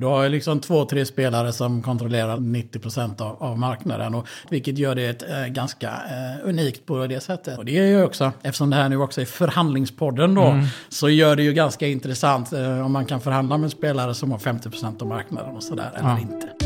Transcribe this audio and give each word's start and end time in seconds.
Du 0.00 0.06
har 0.06 0.22
ju 0.22 0.28
liksom 0.28 0.60
två, 0.60 0.84
tre 0.84 1.04
spelare 1.04 1.52
som 1.52 1.82
kontrollerar 1.82 2.36
90% 2.36 3.22
av, 3.22 3.42
av 3.42 3.58
marknaden. 3.58 4.14
Och, 4.14 4.26
vilket 4.50 4.78
gör 4.78 4.94
det 4.94 5.06
ett, 5.06 5.22
eh, 5.22 5.46
ganska 5.46 5.88
eh, 5.88 6.48
unikt 6.48 6.86
på 6.86 7.06
det 7.06 7.20
sättet. 7.20 7.58
Och 7.58 7.64
det 7.64 7.78
är 7.78 7.86
ju 7.86 8.04
också, 8.04 8.32
eftersom 8.42 8.70
det 8.70 8.76
här 8.76 8.88
nu 8.88 8.96
också 8.96 9.20
är 9.20 9.24
förhandlingspodden 9.24 10.34
då, 10.34 10.44
mm. 10.44 10.66
så 10.88 11.08
gör 11.08 11.36
det 11.36 11.42
ju 11.42 11.52
ganska 11.52 11.86
intressant 11.86 12.52
eh, 12.52 12.86
om 12.86 12.92
man 12.92 13.06
kan 13.06 13.20
förhandla 13.20 13.58
med 13.58 13.70
spelare 13.70 14.14
som 14.14 14.30
har 14.30 14.38
50% 14.38 15.02
av 15.02 15.08
marknaden 15.08 15.56
och 15.56 15.62
sådär, 15.62 15.90
eller 15.94 16.08
ja. 16.08 16.18
inte. 16.18 16.57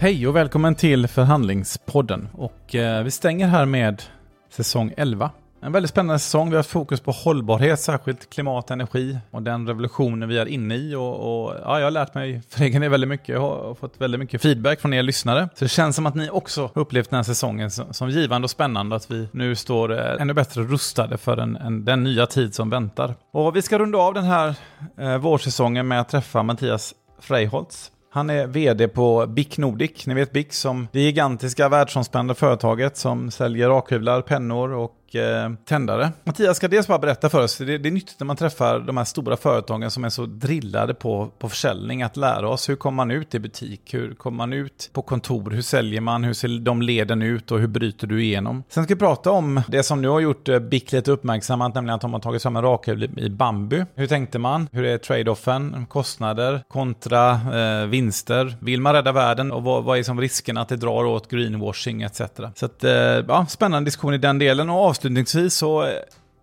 Hej 0.00 0.28
och 0.28 0.36
välkommen 0.36 0.74
till 0.74 1.08
Förhandlingspodden. 1.08 2.28
Och 2.32 2.74
eh, 2.74 3.04
vi 3.04 3.10
stänger 3.10 3.46
här 3.46 3.64
med 3.64 4.02
säsong 4.50 4.94
11. 4.96 5.30
En 5.62 5.72
väldigt 5.72 5.90
spännande 5.90 6.18
säsong. 6.18 6.50
Vi 6.50 6.56
har 6.56 6.62
fokus 6.62 7.00
på 7.00 7.10
hållbarhet, 7.10 7.80
särskilt 7.80 8.30
klimat 8.30 8.64
och 8.64 8.70
energi 8.70 9.18
och 9.30 9.42
den 9.42 9.66
revolutionen 9.66 10.28
vi 10.28 10.38
är 10.38 10.46
inne 10.46 10.76
i. 10.76 10.94
Och, 10.94 11.14
och 11.14 11.54
ja, 11.64 11.78
jag 11.78 11.86
har 11.86 11.90
lärt 11.90 12.14
mig 12.14 12.42
för 12.48 12.64
egen 12.64 12.80
del 12.80 12.90
väldigt 12.90 13.08
mycket 13.08 13.38
och 13.38 13.78
fått 13.78 14.00
väldigt 14.00 14.20
mycket 14.20 14.42
feedback 14.42 14.80
från 14.80 14.94
er 14.94 15.02
lyssnare. 15.02 15.48
Så 15.54 15.64
det 15.64 15.68
känns 15.68 15.96
som 15.96 16.06
att 16.06 16.14
ni 16.14 16.30
också 16.30 16.70
upplevt 16.74 17.10
den 17.10 17.16
här 17.16 17.24
säsongen 17.24 17.70
som, 17.70 17.94
som 17.94 18.10
givande 18.10 18.46
och 18.46 18.50
spännande. 18.50 18.96
Att 18.96 19.10
vi 19.10 19.28
nu 19.32 19.54
står 19.54 19.92
eh, 19.92 20.22
ännu 20.22 20.34
bättre 20.34 20.62
rustade 20.62 21.18
för 21.18 21.36
en, 21.36 21.56
en, 21.56 21.84
den 21.84 22.02
nya 22.02 22.26
tid 22.26 22.54
som 22.54 22.70
väntar. 22.70 23.14
Och 23.32 23.56
vi 23.56 23.62
ska 23.62 23.78
runda 23.78 23.98
av 23.98 24.14
den 24.14 24.24
här 24.24 24.54
eh, 24.98 25.18
vårsäsongen 25.18 25.88
med 25.88 26.00
att 26.00 26.08
träffa 26.08 26.42
Mattias 26.42 26.94
Freiholtz. 27.20 27.90
Han 28.18 28.30
är 28.30 28.46
vd 28.46 28.88
på 28.88 29.26
BIC 29.26 29.58
Nordic. 29.58 30.06
Ni 30.06 30.14
vet 30.14 30.32
BIC 30.32 30.52
som 30.52 30.88
det 30.92 31.00
gigantiska 31.00 31.68
världsomspännande 31.68 32.34
företaget 32.34 32.96
som 32.96 33.30
säljer 33.30 33.68
rakhyvlar, 33.68 34.22
pennor 34.22 34.72
och 34.72 34.92
eh, 35.14 35.50
tändare. 35.64 36.12
Mattias 36.24 36.56
ska 36.56 36.68
dels 36.68 36.86
bara 36.86 36.98
berätta 36.98 37.28
för 37.28 37.42
oss, 37.42 37.58
det, 37.58 37.78
det 37.78 37.88
är 37.88 37.92
nyttigt 37.92 38.20
när 38.20 38.24
man 38.24 38.36
träffar 38.36 38.80
de 38.80 38.96
här 38.96 39.04
stora 39.04 39.36
företagen 39.36 39.90
som 39.90 40.04
är 40.04 40.08
så 40.08 40.26
drillade 40.26 40.94
på, 40.94 41.30
på 41.38 41.48
försäljning, 41.48 42.02
att 42.02 42.16
lära 42.16 42.48
oss 42.48 42.68
hur 42.68 42.76
kommer 42.76 42.96
man 42.96 43.10
ut 43.10 43.34
i 43.34 43.38
butik, 43.38 43.94
hur 43.94 44.14
kommer 44.14 44.36
man 44.36 44.52
ut 44.52 44.90
på 44.92 45.02
kontor, 45.02 45.50
hur 45.50 45.62
säljer 45.62 46.00
man, 46.00 46.24
hur 46.24 46.32
ser 46.32 46.58
de 46.58 46.82
leden 46.82 47.22
ut 47.22 47.50
och 47.50 47.60
hur 47.60 47.66
bryter 47.66 48.06
du 48.06 48.22
igenom? 48.22 48.62
Sen 48.68 48.84
ska 48.84 48.94
vi 48.94 48.98
prata 48.98 49.30
om 49.30 49.60
det 49.68 49.82
som 49.82 50.02
nu 50.02 50.08
har 50.08 50.20
gjort 50.20 50.48
eh, 50.48 50.58
BIC 50.58 50.92
lite 50.92 51.10
uppmärksammat, 51.10 51.74
nämligen 51.74 51.94
att 51.94 52.00
de 52.00 52.12
har 52.12 52.20
tagit 52.20 52.42
fram 52.42 52.56
en 52.56 52.62
rakhyvel 52.62 53.18
i 53.18 53.30
bambu. 53.30 53.84
Hur 53.94 54.06
tänkte 54.06 54.38
man? 54.38 54.68
Hur 54.72 54.84
är 54.84 54.98
trade-offen? 54.98 55.86
Kostnader 55.86 56.62
kontra 56.68 57.30
eh, 57.30 57.86
vinster? 57.86 58.56
Vill 58.60 58.80
man 58.80 58.92
rädda 58.92 59.12
världen 59.12 59.52
och 59.52 59.62
vad, 59.62 59.84
vad 59.84 59.98
är 59.98 60.02
som 60.02 60.20
risken 60.20 60.58
att 60.58 60.68
det 60.68 60.76
drar 60.76 61.04
åt 61.04 61.30
greenwashing 61.30 62.02
etc. 62.02 62.22
Så 62.54 62.66
att, 62.66 62.84
eh, 62.84 62.92
ja, 62.92 63.46
spännande 63.48 63.86
diskussion 63.86 64.14
i 64.14 64.18
den 64.18 64.38
delen 64.38 64.70
och 64.70 64.80
avslutningsvis 64.98 65.54
så 65.54 65.82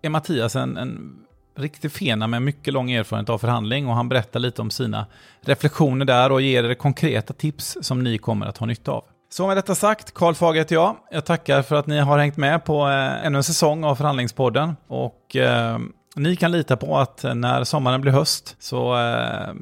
är 0.02 0.08
Mattias 0.08 0.56
en, 0.56 0.76
en 0.76 1.16
riktig 1.56 1.92
fena 1.92 2.26
med 2.26 2.42
mycket 2.42 2.74
lång 2.74 2.90
erfarenhet 2.90 3.30
av 3.30 3.38
förhandling 3.38 3.88
och 3.88 3.94
han 3.94 4.08
berättar 4.08 4.40
lite 4.40 4.62
om 4.62 4.70
sina 4.70 5.06
reflektioner 5.40 6.04
där 6.04 6.32
och 6.32 6.40
ger 6.42 6.64
er 6.64 6.74
konkreta 6.74 7.34
tips 7.34 7.76
som 7.80 8.04
ni 8.04 8.18
kommer 8.18 8.46
att 8.46 8.58
ha 8.58 8.66
nytta 8.66 8.92
av. 8.92 9.04
Så 9.30 9.46
med 9.46 9.56
detta 9.56 9.74
sagt, 9.74 10.14
Karl 10.14 10.34
Fager 10.34 10.60
heter 10.60 10.74
jag. 10.74 10.96
Jag 11.10 11.24
tackar 11.24 11.62
för 11.62 11.76
att 11.76 11.86
ni 11.86 11.98
har 11.98 12.18
hängt 12.18 12.36
med 12.36 12.64
på 12.64 12.88
eh, 12.88 13.26
ännu 13.26 13.36
en 13.36 13.44
säsong 13.44 13.84
av 13.84 13.94
Förhandlingspodden 13.94 14.76
och 14.88 15.36
eh, 15.36 15.78
ni 16.16 16.36
kan 16.36 16.52
lita 16.52 16.76
på 16.76 16.98
att 16.98 17.24
när 17.34 17.64
sommaren 17.64 18.00
blir 18.00 18.12
höst 18.12 18.56
så 18.58 18.98
eh, 18.98 19.54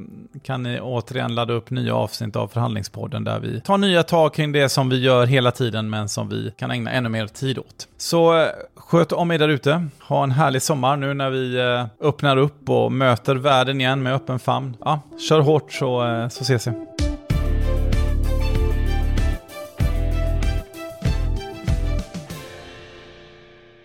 kan 0.43 0.63
ni 0.63 0.81
återigen 0.81 1.35
ladda 1.35 1.53
upp 1.53 1.71
nya 1.71 1.95
avsnitt 1.95 2.37
av 2.37 2.49
Förhandlingspodden 2.49 3.25
där 3.25 3.41
vi 3.41 3.61
tar 3.61 3.79
nya 3.79 4.03
tag 4.03 4.35
kring 4.35 4.53
det 4.53 4.69
som 4.69 4.89
vi 4.89 5.01
gör 5.01 5.27
hela 5.27 5.51
tiden 5.51 5.91
men 5.91 6.09
som 6.09 6.29
vi 6.29 6.53
kan 6.57 6.71
ägna 6.71 6.91
ännu 6.91 7.09
mer 7.09 7.27
tid 7.27 7.59
åt. 7.59 7.89
Så 7.97 8.39
eh, 8.39 8.49
sköt 8.77 9.13
om 9.13 9.31
er 9.31 9.39
där 9.39 9.49
ute. 9.49 9.87
Ha 10.01 10.23
en 10.23 10.31
härlig 10.31 10.63
sommar 10.63 10.97
nu 10.97 11.15
när 11.15 11.31
vi 11.31 11.61
eh, 11.61 12.07
öppnar 12.09 12.37
upp 12.37 12.71
och 12.71 12.93
möter 12.93 13.37
världen 13.37 13.81
igen 13.81 14.03
med 14.03 14.15
öppen 14.15 14.39
famn. 14.39 14.77
Ja, 14.81 15.01
kör 15.29 15.41
hårt 15.41 15.73
så, 15.73 16.05
eh, 16.05 16.29
så 16.29 16.43
ses 16.43 16.67
vi. 16.67 16.73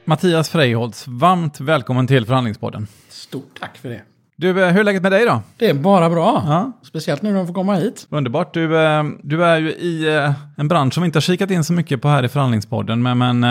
Mattias 0.09 0.49
Freiholtz, 0.49 1.07
varmt 1.07 1.59
välkommen 1.59 2.07
till 2.07 2.25
Förhandlingspodden. 2.25 2.87
Stort 3.09 3.59
tack 3.59 3.77
för 3.77 3.89
det. 3.89 4.01
Du, 4.35 4.63
eh, 4.63 4.71
hur 4.71 4.79
är 4.79 4.83
läget 4.83 5.01
med 5.03 5.11
dig 5.11 5.25
då? 5.25 5.41
Det 5.57 5.69
är 5.69 5.73
bara 5.73 6.09
bra. 6.09 6.43
Ja. 6.47 6.71
Speciellt 6.83 7.21
nu 7.21 7.29
när 7.29 7.37
de 7.37 7.47
får 7.47 7.53
komma 7.53 7.75
hit. 7.75 8.07
Underbart. 8.09 8.53
Du, 8.53 8.77
eh, 8.77 9.03
du 9.23 9.45
är 9.45 9.59
ju 9.59 9.69
i 9.69 10.15
eh, 10.15 10.33
en 10.57 10.67
bransch 10.67 10.93
som 10.93 11.03
vi 11.03 11.05
inte 11.05 11.17
har 11.17 11.21
kikat 11.21 11.51
in 11.51 11.63
så 11.63 11.73
mycket 11.73 12.01
på 12.01 12.07
här 12.07 12.23
i 12.23 12.27
Förhandlingspodden, 12.27 13.01
men, 13.01 13.17
men 13.17 13.43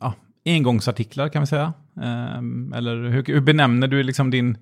ja, 0.00 0.14
engångsartiklar 0.44 1.28
kan 1.28 1.42
vi 1.42 1.46
säga. 1.46 1.72
Eller 2.74 3.08
hur, 3.08 3.24
hur 3.24 3.40
benämner 3.40 3.88
du 3.88 4.02
liksom 4.02 4.30
din 4.30 4.58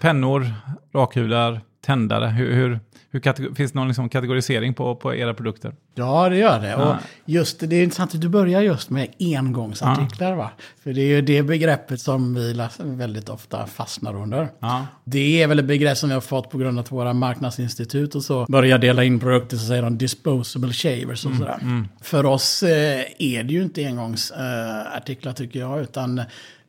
pennor, 0.00 0.46
rakhyvlar, 0.94 1.60
tändare? 1.86 2.26
Hur, 2.26 2.54
hur, 2.54 2.80
hur 3.10 3.54
finns 3.54 3.72
det 3.72 3.78
någon 3.78 3.88
liksom 3.88 4.08
kategorisering 4.08 4.74
på, 4.74 4.96
på 4.96 5.14
era 5.14 5.34
produkter? 5.34 5.74
Ja, 5.94 6.28
det 6.28 6.36
gör 6.36 6.60
det. 6.60 6.68
Ja. 6.68 6.76
Och 6.76 6.96
just, 7.24 7.60
det 7.60 7.76
är 7.76 7.82
intressant 7.82 8.14
att 8.14 8.20
du 8.20 8.28
börjar 8.28 8.60
just 8.60 8.90
med 8.90 9.08
engångsartiklar. 9.18 10.30
Ja. 10.30 10.36
Va? 10.36 10.50
För 10.82 10.92
det 10.92 11.00
är 11.00 11.06
ju 11.06 11.22
det 11.22 11.42
begreppet 11.42 12.00
som 12.00 12.34
vi 12.34 12.56
väldigt 12.84 13.28
ofta 13.28 13.66
fastnar 13.66 14.16
under. 14.16 14.48
Ja. 14.60 14.86
Det 15.04 15.42
är 15.42 15.46
väl 15.46 15.58
ett 15.58 15.64
begrepp 15.64 15.98
som 15.98 16.08
vi 16.08 16.14
har 16.14 16.20
fått 16.20 16.50
på 16.50 16.58
grund 16.58 16.78
av 16.78 16.84
att 16.84 16.92
våra 16.92 17.12
marknadsinstitut 17.12 18.14
och 18.14 18.24
så 18.24 18.46
börjar 18.48 18.78
dela 18.78 19.04
in 19.04 19.20
produkter 19.20 19.56
så 19.56 19.66
säger 19.66 19.82
de 19.82 19.98
disposable 19.98 20.72
shavers 20.72 21.24
och 21.24 21.30
mm, 21.30 21.38
sådär. 21.40 21.58
Mm. 21.60 21.88
För 22.00 22.26
oss 22.26 22.62
eh, 22.62 23.04
är 23.18 23.42
det 23.42 23.52
ju 23.52 23.62
inte 23.62 23.86
engångsartiklar 23.86 25.32
tycker 25.32 25.60
jag, 25.60 25.80
utan 25.80 26.22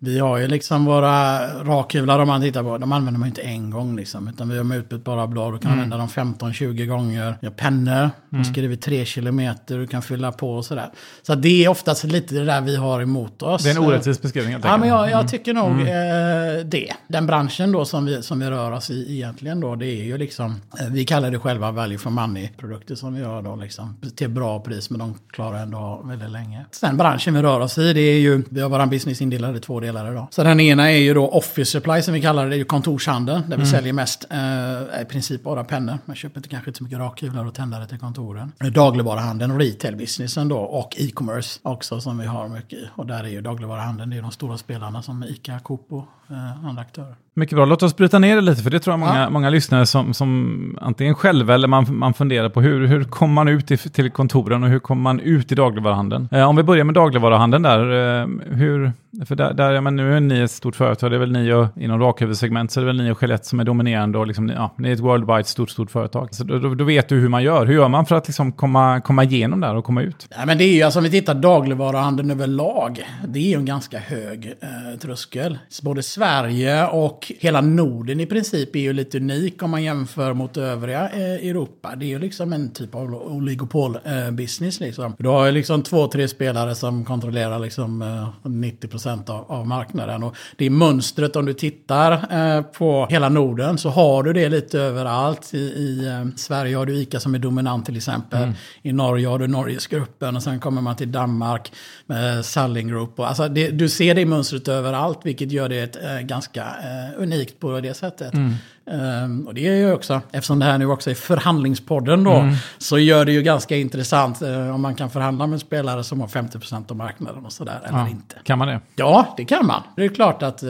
vi 0.04 0.20
har 0.20 0.38
ju 0.38 0.48
liksom 0.48 0.86
våra 0.86 1.48
rakhyvlar 1.64 2.20
om 2.20 2.28
man 2.28 2.42
tittar 2.42 2.64
på. 2.64 2.78
De 2.78 2.92
använder 2.92 3.20
man 3.20 3.28
ju 3.28 3.30
inte 3.30 3.42
en 3.42 3.70
gång 3.70 3.96
liksom. 3.96 4.28
Utan 4.28 4.50
vi 4.50 4.58
har 4.58 4.64
med 4.64 4.78
utbytbara 4.78 5.28
blad. 5.28 5.54
Du 5.54 5.60
kan 5.60 5.72
mm. 5.72 5.84
använda 5.84 5.98
dem 5.98 6.08
15-20 6.08 6.86
gånger. 6.86 7.36
Vi 7.42 7.48
har 7.48 7.54
pennor. 7.54 8.10
Mm. 8.32 8.46
skriver 8.46 8.76
3 8.76 9.06
kilometer. 9.22 9.78
Du 9.78 9.88
kan 9.88 10.02
fylla 10.02 10.32
på 10.32 10.54
och 10.54 10.66
sådär. 10.66 10.90
Så 11.22 11.36
det 11.36 11.66
är 11.66 11.70
oftast 11.70 12.04
lite 12.04 12.36
det 12.36 12.46
där 12.46 12.62
vi 12.62 12.76
har 12.76 13.02
emot 13.02 13.42
oss. 13.42 13.64
Det 13.64 13.70
är 13.70 13.76
en 13.76 13.84
orättvis 13.84 14.22
beskrivning. 14.22 14.58
Ja, 14.64 14.78
men 14.78 14.90
jag, 14.90 15.10
jag 15.10 15.12
mm. 15.12 15.28
tycker 15.28 15.54
nog 15.54 15.72
mm. 15.72 15.88
eh, 15.88 16.66
det. 16.66 16.94
Den 17.08 17.26
branschen 17.26 17.72
då 17.72 17.86
som 17.86 18.06
vi, 18.06 18.22
som 18.22 18.40
vi 18.40 18.46
rör 18.46 18.72
oss 18.72 18.90
i 18.90 19.14
egentligen 19.14 19.60
då. 19.60 19.76
Det 19.76 19.86
är 19.86 20.04
ju 20.04 20.18
liksom. 20.18 20.62
Eh, 20.80 20.88
vi 20.88 21.06
kallar 21.06 21.32
det 21.32 21.40
själva 21.40 21.72
value 21.72 21.98
for 21.98 22.10
money-produkter 22.10 22.96
som 22.96 23.14
vi 23.14 23.22
gör 23.22 23.42
då 23.42 23.56
liksom. 23.56 23.98
Till 24.16 24.30
bra 24.30 24.60
pris. 24.60 24.90
Men 24.90 25.00
de 25.00 25.16
klarar 25.32 25.58
ändå 25.58 26.02
väldigt 26.06 26.32
länge. 26.32 26.66
Sen 26.72 26.98
branschen 26.98 27.34
vi 27.34 27.42
rör 27.42 27.60
oss 27.60 27.78
i. 27.78 27.94
Det 27.94 28.02
är 28.02 28.20
ju. 28.20 28.44
Vi 28.50 28.62
har 28.62 28.70
våran 28.70 28.90
business 28.90 29.22
indelad 29.22 29.58
i 29.58 29.60
två 29.60 29.80
delar 29.80 30.12
idag. 30.12 30.28
Så 30.32 30.44
den 30.44 30.60
ena 30.60 30.92
är 30.92 30.98
ju 30.98 31.14
då 31.14 31.28
office 31.28 31.72
supply 31.72 32.02
som 32.02 32.14
vi 32.14 32.22
kallar 32.22 32.44
det, 32.44 32.50
det 32.50 32.56
är 32.56 32.58
ju 32.58 32.66
kontorshandeln. 32.66 33.42
Där 33.42 33.48
vi 33.48 33.54
mm. 33.54 33.66
säljer 33.66 33.94
mest, 33.94 34.26
eh, 34.30 35.02
i 35.02 35.06
princip 35.06 35.44
bara 35.44 35.64
pennor. 35.64 35.98
Man 36.06 36.16
köper 36.16 36.40
inte 36.40 36.50
kanske 36.50 36.70
inte 36.70 36.78
så 36.78 36.84
mycket 36.84 37.00
rakhyvlar 37.00 37.46
och 37.46 37.54
tändare 37.54 37.88
till 37.88 38.00
kontoren. 38.00 38.52
Dagligvaruhandeln 39.02 39.52
och 39.52 39.60
retail-businessen 39.60 40.48
då 40.48 40.58
och 40.58 40.96
e-commerce 40.98 41.60
också 41.64 42.02
som 42.02 42.18
vi 42.18 42.26
har 42.26 42.48
mycket 42.48 42.80
i. 42.80 42.90
Och 42.96 43.06
där 43.06 43.24
är 43.24 43.28
ju 43.28 43.42
dagligvaruhandeln, 43.42 44.10
det 44.10 44.18
är 44.18 44.22
de 44.22 44.32
stora 44.32 44.58
spelarna 44.58 45.02
som 45.02 45.24
ICA, 45.24 45.60
Coop 45.60 45.92
och 45.92 46.06
eh, 46.30 46.66
andra 46.66 46.82
aktörer. 46.82 47.16
Mycket 47.34 47.56
bra. 47.56 47.66
Låt 47.66 47.84
oss 47.84 47.96
bryta 47.96 48.20
ner 48.20 48.36
det 48.36 48.42
lite, 48.42 48.64
för 48.64 48.70
det 48.70 48.80
tror 48.80 48.94
jag 48.94 49.00
många, 49.00 49.20
ja. 49.20 49.30
många 49.30 49.50
lyssnare 49.50 49.86
som, 49.86 50.14
som 50.14 50.78
antingen 50.82 51.16
själva 51.16 51.54
eller 51.54 51.68
man, 51.68 51.86
man 51.90 52.14
funderar 52.14 52.50
på 52.50 52.62
hur, 52.62 52.88
hur 52.88 53.04
kommer 53.04 53.34
man 53.34 53.48
ut 53.48 53.68
till, 53.68 53.80
till 53.80 54.12
kontoren 54.12 54.64
och 54.64 54.70
hur 54.70 54.80
kommer 54.80 55.02
man 55.02 55.20
ut 55.20 55.52
i 55.52 55.56
dagligvaruhandeln? 55.56 56.30
Eh, 56.32 56.50
om 56.50 56.56
vi 56.56 56.64
börjar 56.64 56.84
med 56.84 56.96
dagligvaruhandeln 56.96 57.64
där, 57.64 57.80
eh, 58.22 58.28
hur, 58.56 58.92
för 59.26 59.36
där, 59.36 59.54
där 59.54 59.72
ja, 59.72 59.82
men 59.82 59.96
nu 59.96 60.16
är 60.16 60.20
ni 60.20 60.40
ett 60.40 60.52
stort 60.52 60.76
företag, 60.76 61.12
det 61.12 61.18
är 61.18 61.20
väl 61.20 61.32
ni 61.32 61.54
och 61.54 61.68
inom 61.76 62.00
rakhuvudsegment 62.00 62.72
så 62.72 62.80
är 62.80 62.82
det 62.82 62.88
väl 62.88 62.98
ni 62.98 63.12
och 63.12 63.18
Skellett 63.18 63.46
som 63.46 63.60
är 63.60 63.64
dominerande 63.64 64.18
och 64.18 64.28
liksom, 64.28 64.50
ja, 64.50 64.74
ni 64.78 64.90
är 64.90 64.94
ett 64.94 65.00
worldwide 65.00 65.44
stort, 65.44 65.70
stort 65.70 65.92
företag. 65.92 66.36
Så 66.36 66.44
då, 66.44 66.60
då, 66.60 66.76
då, 66.76 66.84
vet 66.84 67.10
du 67.10 67.16
hur 67.16 67.30
man 67.30 67.44
gör. 67.44 67.66
Hur 67.66 67.74
gör 67.74 67.88
man 67.88 68.06
för 68.06 68.16
att 68.16 68.28
liksom 68.28 68.52
komma, 68.52 69.02
komma 69.02 69.24
igenom 69.24 69.60
där 69.60 69.76
och 69.76 69.86
komma 69.86 70.02
ut? 70.02 70.28
Ja, 70.30 70.46
men 70.46 70.58
det 70.58 70.64
är 70.64 70.76
ju, 70.76 70.82
alltså 70.82 71.00
om 71.00 71.04
vi 71.04 71.12
tittar 71.12 71.36
dagligvaruhandeln 71.36 72.32
överlag, 72.32 73.06
det 73.28 73.40
är 73.40 73.50
ju 73.50 73.56
en 73.56 73.66
ganska 73.66 74.00
hög 74.00 74.54
eh, 74.62 75.00
tröskel. 75.00 75.58
Både 75.82 76.04
Sverige 76.04 76.88
och 76.88 77.21
hela 77.40 77.62
Norden 77.62 78.20
i 78.20 78.26
princip 78.26 78.76
är 78.76 78.80
ju 78.80 78.94
lite 78.94 79.18
unik 79.18 79.64
om 79.64 79.72
man 79.72 79.84
jämför 79.84 80.34
mot 80.34 80.58
övriga 80.58 81.10
eh, 81.10 81.50
Europa. 81.50 81.96
Det 81.96 82.06
är 82.06 82.08
ju 82.08 82.20
liksom 82.20 82.54
en 82.54 82.72
typ 82.72 82.96
av 82.96 83.16
oligopol-business. 83.16 84.82
Eh, 84.82 84.86
liksom. 84.86 85.16
Du 85.18 85.30
har 85.30 85.46
ju 85.46 85.52
liksom 85.52 85.84
två, 85.84 86.08
tre 86.08 86.28
spelare 86.28 86.76
som 86.76 87.06
kontrollerar 87.06 87.60
liksom, 87.60 88.02
eh, 88.02 88.50
90 88.52 88.88
procent 88.88 89.30
av, 89.30 89.52
av, 89.52 89.68
marknaden. 89.68 90.24
Och 90.24 90.36
det 90.58 90.66
är 90.66 90.70
mönstret 90.70 91.36
om 91.36 91.46
du 91.46 91.54
tittar 91.54 92.12
eh, 92.12 92.62
på 92.62 93.08
hela 93.10 93.30
Norden 93.30 93.78
så 93.78 93.90
har 93.90 94.24
du 94.24 94.34
det 94.34 94.50
lite 94.50 94.80
överallt. 94.80 95.54
I, 95.54 95.58
i 95.58 96.08
eh, 96.08 96.36
Sverige 96.36 96.76
har 96.76 96.86
du 96.86 96.96
ICA 96.96 97.20
som 97.20 97.36
är 97.36 97.40
dominant 97.40 97.86
till 97.86 97.98
exempel. 97.98 98.44
Mm. 98.44 98.56
I 98.82 98.94
Norge 98.94 99.28
har 99.28 99.40
du 99.40 99.48
Norgesgruppen 99.48 100.36
och 100.36 100.44
sen 100.44 100.60
kommer 100.60 100.82
man 100.82 100.96
till 100.96 101.12
Danmark 101.12 101.72
med 102.06 102.46
Salling 102.46 102.88
Group. 102.88 103.20
Och, 103.20 103.28
alltså 103.28 103.48
det, 103.48 103.70
du 103.70 103.90
ser 103.90 104.16
det 104.16 104.26
mönstret 104.26 104.68
överallt 104.68 105.20
vilket 105.24 105.52
gör 105.52 105.70
det 105.70 105.80
ett, 105.80 105.96
eh, 105.96 106.20
ganska 106.20 106.62
eh, 106.62 107.11
unikt 107.18 107.60
på 107.60 107.80
det 107.80 107.94
sättet. 107.94 108.34
Mm. 108.34 108.54
Um, 108.86 109.48
och 109.48 109.54
det 109.54 109.68
är 109.68 109.76
ju 109.76 109.94
också, 109.94 110.22
eftersom 110.32 110.60
det 110.60 110.66
här 110.66 110.78
nu 110.78 110.86
också 110.86 111.10
är 111.10 111.16
förhandlingspodden 111.16 112.24
då, 112.24 112.34
mm. 112.34 112.56
så 112.78 113.00
gör 113.00 113.26
det 113.26 113.32
ju 113.32 113.42
ganska 113.42 113.78
intressant 113.78 114.42
uh, 114.42 114.76
om 114.76 114.82
man 114.82 114.96
kan 114.96 115.10
förhandla 115.10 115.48
med 115.48 115.60
spelare 115.60 116.04
som 116.04 116.22
har 116.22 116.28
50% 116.28 116.92
av 116.92 116.98
marknaden 116.98 117.46
och 117.46 117.52
sådär, 117.52 117.82
eller 117.86 118.00
ja. 118.00 118.10
inte. 118.10 118.36
Kan 118.44 118.58
man 118.58 118.68
det? 118.68 118.80
Ja, 118.96 119.34
det 119.38 119.46
kan 119.46 119.66
man. 119.66 119.82
Det 119.96 120.04
är 120.06 120.10
klart 120.10 120.44
att 120.44 120.64
uh, 120.64 120.70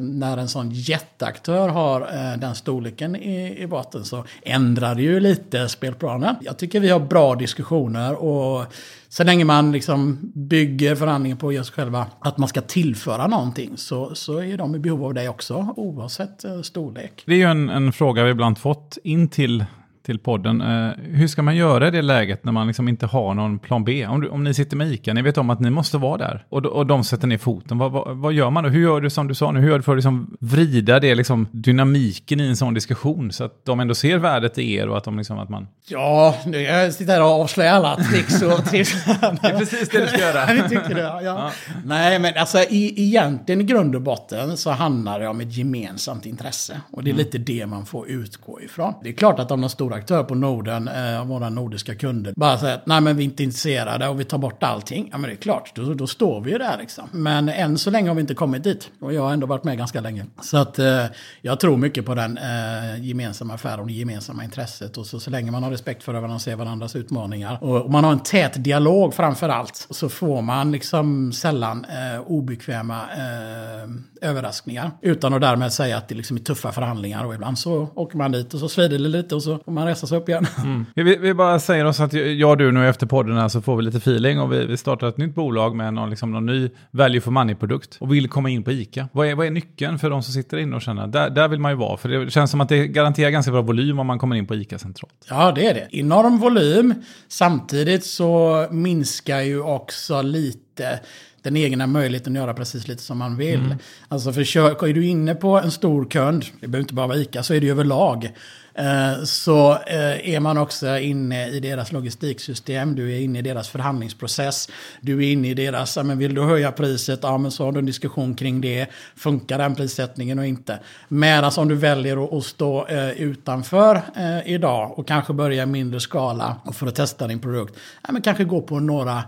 när 0.00 0.36
en 0.36 0.48
sån 0.48 0.70
jätteaktör 0.70 1.68
har 1.68 2.00
uh, 2.00 2.38
den 2.38 2.54
storleken 2.54 3.16
i, 3.16 3.62
i 3.62 3.66
botten 3.66 4.04
så 4.04 4.24
ändrar 4.42 4.94
det 4.94 5.02
ju 5.02 5.20
lite 5.20 5.68
spelplanen. 5.68 6.36
Jag 6.40 6.58
tycker 6.58 6.80
vi 6.80 6.88
har 6.88 7.00
bra 7.00 7.34
diskussioner 7.34 8.14
och 8.14 8.66
så 9.12 9.24
länge 9.24 9.44
man 9.44 9.72
liksom 9.72 10.18
bygger 10.34 10.94
förhandlingen 10.94 11.38
på 11.38 11.52
just 11.52 11.70
själva 11.74 12.06
att 12.20 12.38
man 12.38 12.48
ska 12.48 12.60
tillföra 12.60 13.26
någonting 13.26 13.76
så, 13.76 14.14
så 14.14 14.38
är 14.38 14.56
de 14.56 14.74
i 14.74 14.78
behov 14.78 15.04
av 15.04 15.14
det 15.14 15.28
också, 15.28 15.74
oavsett 15.76 16.44
eh, 16.44 16.62
storlek. 16.62 17.22
Det 17.26 17.32
är 17.32 17.36
ju 17.36 17.44
en, 17.44 17.61
en 17.68 17.92
fråga 17.92 18.24
vi 18.24 18.30
ibland 18.30 18.58
fått 18.58 18.98
in 19.04 19.28
till 19.28 19.64
till 20.02 20.18
podden. 20.18 20.60
Eh, 20.60 20.92
hur 20.96 21.28
ska 21.28 21.42
man 21.42 21.56
göra 21.56 21.88
i 21.88 21.90
det 21.90 22.02
läget 22.02 22.44
när 22.44 22.52
man 22.52 22.66
liksom 22.66 22.88
inte 22.88 23.06
har 23.06 23.34
någon 23.34 23.58
plan 23.58 23.84
B? 23.84 24.06
Om, 24.06 24.20
du, 24.20 24.28
om 24.28 24.44
ni 24.44 24.54
sitter 24.54 24.76
med 24.76 24.92
ICA, 24.92 25.12
ni 25.12 25.22
vet 25.22 25.38
om 25.38 25.50
att 25.50 25.60
ni 25.60 25.70
måste 25.70 25.98
vara 25.98 26.18
där 26.18 26.44
och, 26.48 26.66
och 26.66 26.86
de 26.86 27.04
sätter 27.04 27.26
ner 27.26 27.38
foten. 27.38 27.78
Vad, 27.78 27.92
vad, 27.92 28.16
vad, 28.16 28.32
gör 28.32 28.50
man 28.50 28.64
då? 28.64 28.70
Hur 28.70 28.82
gör 28.82 29.00
du 29.00 29.10
som 29.10 29.28
du 29.28 29.34
sa 29.34 29.52
nu? 29.52 29.60
Hur 29.60 29.68
gör 29.68 29.76
du 29.76 29.82
för 29.82 29.92
att 29.92 29.98
liksom 29.98 30.36
vrida 30.40 31.00
det, 31.00 31.14
liksom, 31.14 31.48
dynamiken 31.50 32.40
i 32.40 32.48
en 32.48 32.56
sån 32.56 32.74
diskussion 32.74 33.32
så 33.32 33.44
att 33.44 33.64
de 33.64 33.80
ändå 33.80 33.94
ser 33.94 34.18
värdet 34.18 34.58
i 34.58 34.74
er 34.74 34.88
och 34.88 34.96
att 34.96 35.04
de 35.04 35.18
liksom 35.18 35.38
att 35.38 35.48
man... 35.48 35.66
Ja, 35.86 36.34
nu 36.46 36.60
jag 36.60 36.92
sitter 36.94 37.12
här 37.12 37.22
och 37.22 37.40
avslöjar 37.40 37.74
alla 37.74 37.96
tricks 37.96 38.42
och 38.42 38.64
tricks. 38.70 39.04
det 39.04 39.48
är 39.48 39.58
precis 39.58 39.88
det 39.88 40.00
du 40.00 40.06
ska 40.06 40.18
göra. 40.18 40.54
Vi 40.62 40.62
tycker 40.62 40.94
det, 40.94 41.00
ja. 41.00 41.22
ja. 41.22 41.50
Nej, 41.84 42.18
men 42.18 42.32
alltså 42.36 42.58
i, 42.58 42.94
egentligen 43.06 43.60
i 43.60 43.64
grund 43.64 43.94
och 43.94 44.02
botten 44.02 44.56
så 44.56 44.70
handlar 44.70 45.20
det 45.20 45.28
om 45.28 45.40
ett 45.40 45.56
gemensamt 45.56 46.26
intresse. 46.26 46.80
Och 46.90 47.04
det 47.04 47.10
är 47.10 47.12
mm. 47.12 47.24
lite 47.24 47.38
det 47.38 47.66
man 47.66 47.86
får 47.86 48.08
utgå 48.08 48.60
ifrån. 48.60 48.94
Det 49.02 49.08
är 49.08 49.12
klart 49.12 49.38
att 49.38 49.50
om 49.50 49.60
de 49.60 49.70
stora 49.70 49.91
aktör 49.92 50.24
på 50.24 50.34
Norden, 50.34 50.88
eh, 50.88 51.24
våra 51.24 51.50
nordiska 51.50 51.94
kunder, 51.94 52.32
bara 52.36 52.58
säger 52.58 52.74
att 52.74 52.86
nej 52.86 53.00
men 53.00 53.16
vi 53.16 53.22
är 53.22 53.24
inte 53.24 53.42
intresserade 53.42 54.08
och 54.08 54.20
vi 54.20 54.24
tar 54.24 54.38
bort 54.38 54.62
allting. 54.62 55.08
Ja 55.12 55.18
men 55.18 55.30
det 55.30 55.34
är 55.34 55.40
klart, 55.40 55.72
då, 55.74 55.94
då 55.94 56.06
står 56.06 56.40
vi 56.40 56.50
ju 56.50 56.58
där 56.58 56.78
liksom. 56.78 57.08
Men 57.12 57.48
än 57.48 57.78
så 57.78 57.90
länge 57.90 58.08
har 58.08 58.14
vi 58.14 58.20
inte 58.20 58.34
kommit 58.34 58.64
dit. 58.64 58.90
Och 59.00 59.14
jag 59.14 59.22
har 59.22 59.32
ändå 59.32 59.46
varit 59.46 59.64
med 59.64 59.78
ganska 59.78 60.00
länge. 60.00 60.26
Så 60.42 60.56
att 60.56 60.78
eh, 60.78 61.04
jag 61.42 61.60
tror 61.60 61.76
mycket 61.76 62.06
på 62.06 62.14
den 62.14 62.38
eh, 62.38 63.04
gemensamma 63.04 63.54
affären 63.54 63.80
och 63.80 63.86
det 63.86 63.92
gemensamma 63.92 64.44
intresset. 64.44 64.98
Och 64.98 65.06
så, 65.06 65.20
så 65.20 65.30
länge 65.30 65.50
man 65.50 65.62
har 65.62 65.70
respekt 65.70 66.02
för 66.02 66.12
varandra 66.12 66.34
och 66.34 66.42
ser 66.42 66.56
varandras 66.56 66.96
utmaningar. 66.96 67.58
Och, 67.60 67.82
och 67.82 67.90
man 67.90 68.04
har 68.04 68.12
en 68.12 68.20
tät 68.20 68.64
dialog 68.64 69.14
framför 69.14 69.48
allt. 69.48 69.86
Så 69.90 70.08
får 70.08 70.42
man 70.42 70.72
liksom 70.72 71.32
sällan 71.32 71.84
eh, 71.84 72.20
obekväma 72.20 73.00
eh, 73.16 74.28
överraskningar. 74.30 74.90
Utan 75.00 75.34
att 75.34 75.40
därmed 75.40 75.72
säga 75.72 75.96
att 75.96 76.08
det 76.08 76.14
liksom 76.14 76.36
är 76.36 76.40
tuffa 76.40 76.72
förhandlingar. 76.72 77.24
Och 77.24 77.34
ibland 77.34 77.58
så 77.58 77.88
åker 77.94 78.18
man 78.18 78.32
dit 78.32 78.54
och 78.54 78.60
så 78.60 78.68
svider 78.68 78.98
det 78.98 79.08
lite 79.08 79.34
och 79.34 79.42
så 79.42 79.58
får 79.58 79.72
man 79.82 79.88
resa 79.88 80.06
sig 80.06 80.18
upp 80.18 80.28
igen. 80.28 80.46
Mm. 80.58 80.86
Vi, 80.94 81.16
vi, 81.16 81.34
bara 81.34 81.58
säger 81.58 81.84
oss 81.84 82.00
att 82.00 82.12
jag 82.12 82.50
och 82.50 82.56
du 82.56 82.72
nu 82.72 82.88
efter 82.88 83.06
podden 83.06 83.36
här 83.36 83.48
så 83.48 83.62
får 83.62 83.76
vi 83.76 83.82
lite 83.82 83.98
feeling 83.98 84.40
och 84.40 84.52
vi, 84.52 84.66
vi 84.66 84.76
startar 84.76 85.08
ett 85.08 85.16
nytt 85.16 85.34
bolag 85.34 85.76
med 85.76 85.94
någon, 85.94 86.10
liksom, 86.10 86.30
någon 86.30 86.46
ny 86.46 86.70
value 86.90 87.20
for 87.20 87.30
money-produkt 87.30 87.96
och 88.00 88.14
vill 88.14 88.28
komma 88.28 88.50
in 88.50 88.62
på 88.62 88.72
ICA. 88.72 89.08
Vad 89.12 89.26
är, 89.26 89.34
vad 89.34 89.46
är 89.46 89.50
nyckeln 89.50 89.98
för 89.98 90.10
de 90.10 90.22
som 90.22 90.32
sitter 90.32 90.58
inne 90.58 90.76
och 90.76 90.82
känner 90.82 91.06
där, 91.06 91.30
där 91.30 91.48
vill 91.48 91.60
man 91.60 91.72
ju 91.72 91.76
vara? 91.76 91.96
För 91.96 92.08
det 92.08 92.30
känns 92.30 92.50
som 92.50 92.60
att 92.60 92.68
det 92.68 92.86
garanterar 92.86 93.30
ganska 93.30 93.52
bra 93.52 93.62
volym 93.62 93.98
om 93.98 94.06
man 94.06 94.18
kommer 94.18 94.36
in 94.36 94.46
på 94.46 94.54
ICA 94.54 94.78
centralt. 94.78 95.26
Ja, 95.28 95.52
det 95.52 95.66
är 95.66 95.74
det. 95.74 95.88
Enorm 95.90 96.38
volym. 96.38 96.94
Samtidigt 97.28 98.04
så 98.04 98.66
minskar 98.70 99.40
ju 99.40 99.60
också 99.60 100.22
lite 100.22 101.00
den 101.42 101.56
egna 101.56 101.86
möjligheten 101.86 102.32
att 102.32 102.42
göra 102.42 102.54
precis 102.54 102.88
lite 102.88 103.02
som 103.02 103.18
man 103.18 103.36
vill. 103.36 103.60
Mm. 103.60 103.78
Alltså 104.08 104.32
för 104.32 104.40
är 104.88 104.94
du 104.94 105.06
inne 105.06 105.34
på 105.34 105.58
en 105.58 105.70
stor 105.70 106.04
kund, 106.04 106.44
det 106.60 106.68
behöver 106.68 106.84
inte 106.84 106.94
bara 106.94 107.06
vara 107.06 107.18
ICA, 107.18 107.42
så 107.42 107.54
är 107.54 107.60
det 107.60 107.66
ju 107.66 107.72
överlag. 107.72 108.30
Eh, 108.74 109.24
så 109.24 109.72
eh, 109.72 110.34
är 110.34 110.40
man 110.40 110.58
också 110.58 110.98
inne 110.98 111.48
i 111.48 111.60
deras 111.60 111.92
logistiksystem, 111.92 112.94
du 112.94 113.12
är 113.12 113.20
inne 113.20 113.38
i 113.38 113.42
deras 113.42 113.68
förhandlingsprocess, 113.68 114.68
du 115.00 115.18
är 115.18 115.32
inne 115.32 115.48
i 115.48 115.54
deras, 115.54 115.96
men 115.96 116.18
vill 116.18 116.34
du 116.34 116.42
höja 116.42 116.72
priset, 116.72 117.20
ja 117.22 117.38
men 117.38 117.50
så 117.50 117.64
har 117.64 117.72
du 117.72 117.78
en 117.78 117.86
diskussion 117.86 118.34
kring 118.34 118.60
det, 118.60 118.86
funkar 119.16 119.58
den 119.58 119.74
prissättningen 119.74 120.38
och 120.38 120.46
inte. 120.46 120.78
Medan 121.08 121.52
om 121.56 121.68
du 121.68 121.74
väljer 121.74 122.38
att 122.38 122.44
stå 122.44 122.86
eh, 122.86 123.10
utanför 123.10 124.02
idag 124.44 124.98
och 124.98 125.08
kanske 125.08 125.32
börja 125.32 125.62
i 125.62 125.66
mindre 125.66 126.00
skala 126.00 126.56
och 126.64 126.76
för 126.76 126.86
att 126.86 126.94
testa 126.94 127.26
din 127.26 127.40
produkt, 127.40 127.74
ja 128.06 128.12
men 128.12 128.22
kanske 128.22 128.44
gå 128.44 128.62
på 128.62 128.80
några 128.80 129.22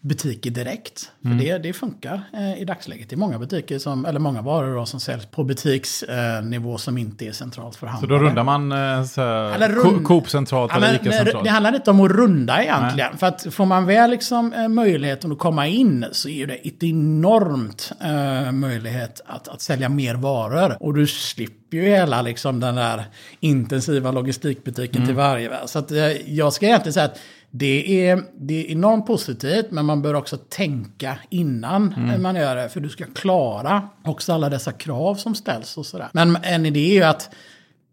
butiker 0.00 0.50
direkt. 0.50 1.10
För 1.22 1.28
mm. 1.28 1.38
det, 1.38 1.58
det 1.58 1.72
funkar 1.72 2.22
eh, 2.32 2.62
i 2.62 2.64
dagsläget. 2.64 3.08
Det 3.08 3.14
är 3.14 3.18
många 3.18 3.38
butiker, 3.38 3.78
som, 3.78 4.04
eller 4.04 4.20
många 4.20 4.42
varor 4.42 4.76
då, 4.76 4.86
som 4.86 5.00
säljs 5.00 5.26
på 5.26 5.44
butiksnivå 5.44 6.70
eh, 6.70 6.76
som 6.76 6.98
inte 6.98 7.26
är 7.26 7.32
centralt 7.32 7.76
förhandlade. 7.76 8.14
Så 8.14 8.18
då 8.18 8.28
rundar 8.28 8.44
man 8.44 8.72
eh, 8.72 9.04
så, 9.04 9.22
rund... 9.58 10.06
Coop 10.06 10.30
centralt 10.30 10.72
ja, 10.74 10.78
eller 10.78 10.94
Ica 10.94 11.12
centralt? 11.12 11.44
Det 11.44 11.50
handlar 11.50 11.74
inte 11.74 11.90
om 11.90 12.00
att 12.00 12.10
runda 12.10 12.62
egentligen. 12.62 13.10
Nej. 13.10 13.18
För 13.18 13.26
att 13.26 13.46
får 13.50 13.66
man 13.66 13.86
väl 13.86 14.10
liksom, 14.10 14.52
eh, 14.52 14.68
möjligheten 14.68 15.32
att 15.32 15.38
komma 15.38 15.66
in 15.66 16.06
så 16.12 16.28
är 16.28 16.46
det 16.46 16.54
ett 16.54 16.82
enormt 16.82 17.92
eh, 18.00 18.52
möjlighet 18.52 19.20
att, 19.26 19.48
att 19.48 19.60
sälja 19.60 19.88
mer 19.88 20.14
varor. 20.14 20.76
Och 20.80 20.94
du 20.94 21.06
slipper 21.06 21.76
ju 21.76 21.82
hela 21.82 22.22
liksom, 22.22 22.60
den 22.60 22.74
där 22.74 23.04
intensiva 23.40 24.10
logistikbutiken 24.10 24.96
mm. 24.96 25.06
till 25.06 25.16
varje. 25.16 25.50
Så 25.66 25.78
att, 25.78 25.90
eh, 25.90 26.30
jag 26.30 26.52
ska 26.52 26.66
egentligen 26.66 26.92
säga 26.92 27.06
att 27.06 27.18
det 27.50 28.08
är, 28.08 28.24
det 28.38 28.54
är 28.54 28.72
enormt 28.72 29.06
positivt, 29.06 29.70
men 29.70 29.84
man 29.86 30.02
bör 30.02 30.14
också 30.14 30.36
tänka 30.36 31.18
innan 31.30 31.92
mm. 31.92 32.22
man 32.22 32.36
gör 32.36 32.56
det. 32.56 32.68
För 32.68 32.80
du 32.80 32.88
ska 32.88 33.04
klara 33.06 33.88
också 34.04 34.32
alla 34.32 34.48
dessa 34.48 34.72
krav 34.72 35.14
som 35.14 35.34
ställs 35.34 35.76
och 35.76 35.86
sådär. 35.86 36.08
Men 36.12 36.36
en 36.42 36.66
idé 36.66 36.90
är 36.90 36.94
ju 36.94 37.02
att 37.02 37.30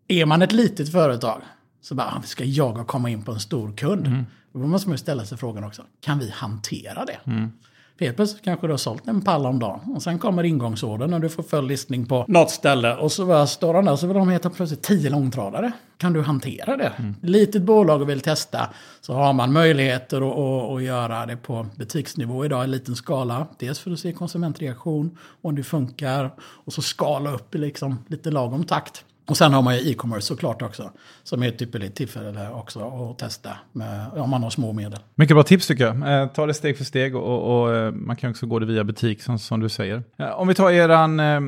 är 0.07 0.25
man 0.25 0.41
ett 0.41 0.51
litet 0.51 0.91
företag 0.91 1.41
så 1.81 1.95
bara, 1.95 2.07
ah, 2.07 2.21
ska 2.21 2.43
jag 2.43 2.87
komma 2.87 3.09
in 3.09 3.23
på 3.23 3.31
en 3.31 3.39
stor 3.39 3.77
kund? 3.77 4.07
Mm. 4.07 4.25
Då 4.53 4.59
måste 4.59 4.89
man 4.89 4.93
ju 4.93 4.97
ställa 4.97 5.25
sig 5.25 5.37
frågan 5.37 5.63
också, 5.63 5.83
kan 6.01 6.19
vi 6.19 6.29
hantera 6.29 7.05
det? 7.05 7.17
Mm. 7.31 7.51
Helt 7.99 8.15
plötsligt 8.15 8.43
kanske 8.43 8.67
du 8.67 8.73
har 8.73 8.77
sålt 8.77 9.07
en 9.07 9.21
pall 9.21 9.45
om 9.45 9.59
dagen. 9.59 9.79
Och 9.95 10.03
sen 10.03 10.19
kommer 10.19 10.43
ingångsorden 10.43 11.13
och 11.13 11.21
du 11.21 11.29
får 11.29 11.43
full 11.43 11.67
listning 11.67 12.05
på 12.05 12.25
något 12.27 12.51
ställe. 12.51 12.95
Och 12.95 13.11
så 13.11 13.47
står 13.47 13.73
han 13.73 13.85
där 13.85 13.95
så 13.95 14.07
vill 14.07 14.17
de 14.17 14.29
heta 14.29 14.49
plötsligt 14.49 14.83
tio 14.83 15.09
långtradare. 15.09 15.71
Kan 15.97 16.13
du 16.13 16.21
hantera 16.21 16.77
det? 16.77 16.93
Mm. 16.97 17.15
Litet 17.21 17.61
bolag 17.61 18.01
och 18.01 18.09
vill 18.09 18.21
testa 18.21 18.69
så 19.01 19.13
har 19.13 19.33
man 19.33 19.53
möjligheter 19.53 20.17
att, 20.17 20.37
att, 20.37 20.75
att 20.75 20.83
göra 20.83 21.25
det 21.25 21.37
på 21.37 21.67
butiksnivå 21.75 22.45
idag 22.45 22.63
i 22.63 22.67
liten 22.67 22.95
skala. 22.95 23.47
Dels 23.59 23.79
för 23.79 23.91
att 23.91 23.99
se 23.99 24.13
konsumentreaktion, 24.13 25.17
om 25.41 25.55
det 25.55 25.63
funkar. 25.63 26.31
Och 26.39 26.73
så 26.73 26.81
skala 26.81 27.33
upp 27.33 27.55
i 27.55 27.57
liksom 27.57 28.05
lite 28.07 28.31
lagom 28.31 28.63
takt. 28.63 29.05
Och 29.27 29.37
sen 29.37 29.53
har 29.53 29.61
man 29.61 29.75
ju 29.75 29.91
e-commerce 29.91 30.21
såklart 30.21 30.61
också. 30.61 30.91
Som 31.23 31.43
är 31.43 31.47
ett 31.47 31.61
ypperligt 31.61 31.95
tillfälle 31.95 32.49
också 32.49 33.09
att 33.11 33.19
testa 33.19 33.49
med, 33.71 34.07
om 34.13 34.29
man 34.29 34.43
har 34.43 34.49
små 34.49 34.73
medel. 34.73 34.99
Mycket 35.15 35.35
bra 35.35 35.43
tips 35.43 35.67
tycker 35.67 35.83
jag. 35.83 36.21
Eh, 36.21 36.27
ta 36.27 36.45
det 36.45 36.53
steg 36.53 36.77
för 36.77 36.83
steg 36.83 37.15
och, 37.15 37.61
och 37.61 37.75
eh, 37.75 37.91
man 37.91 38.15
kan 38.15 38.29
också 38.29 38.45
gå 38.45 38.59
det 38.59 38.65
via 38.65 38.83
butik 38.83 39.21
som, 39.21 39.39
som 39.39 39.59
du 39.59 39.69
säger. 39.69 40.03
Eh, 40.17 40.39
om 40.39 40.47
vi 40.47 40.53
tar 40.53 40.71
eran 40.71 41.19
eh, 41.19 41.39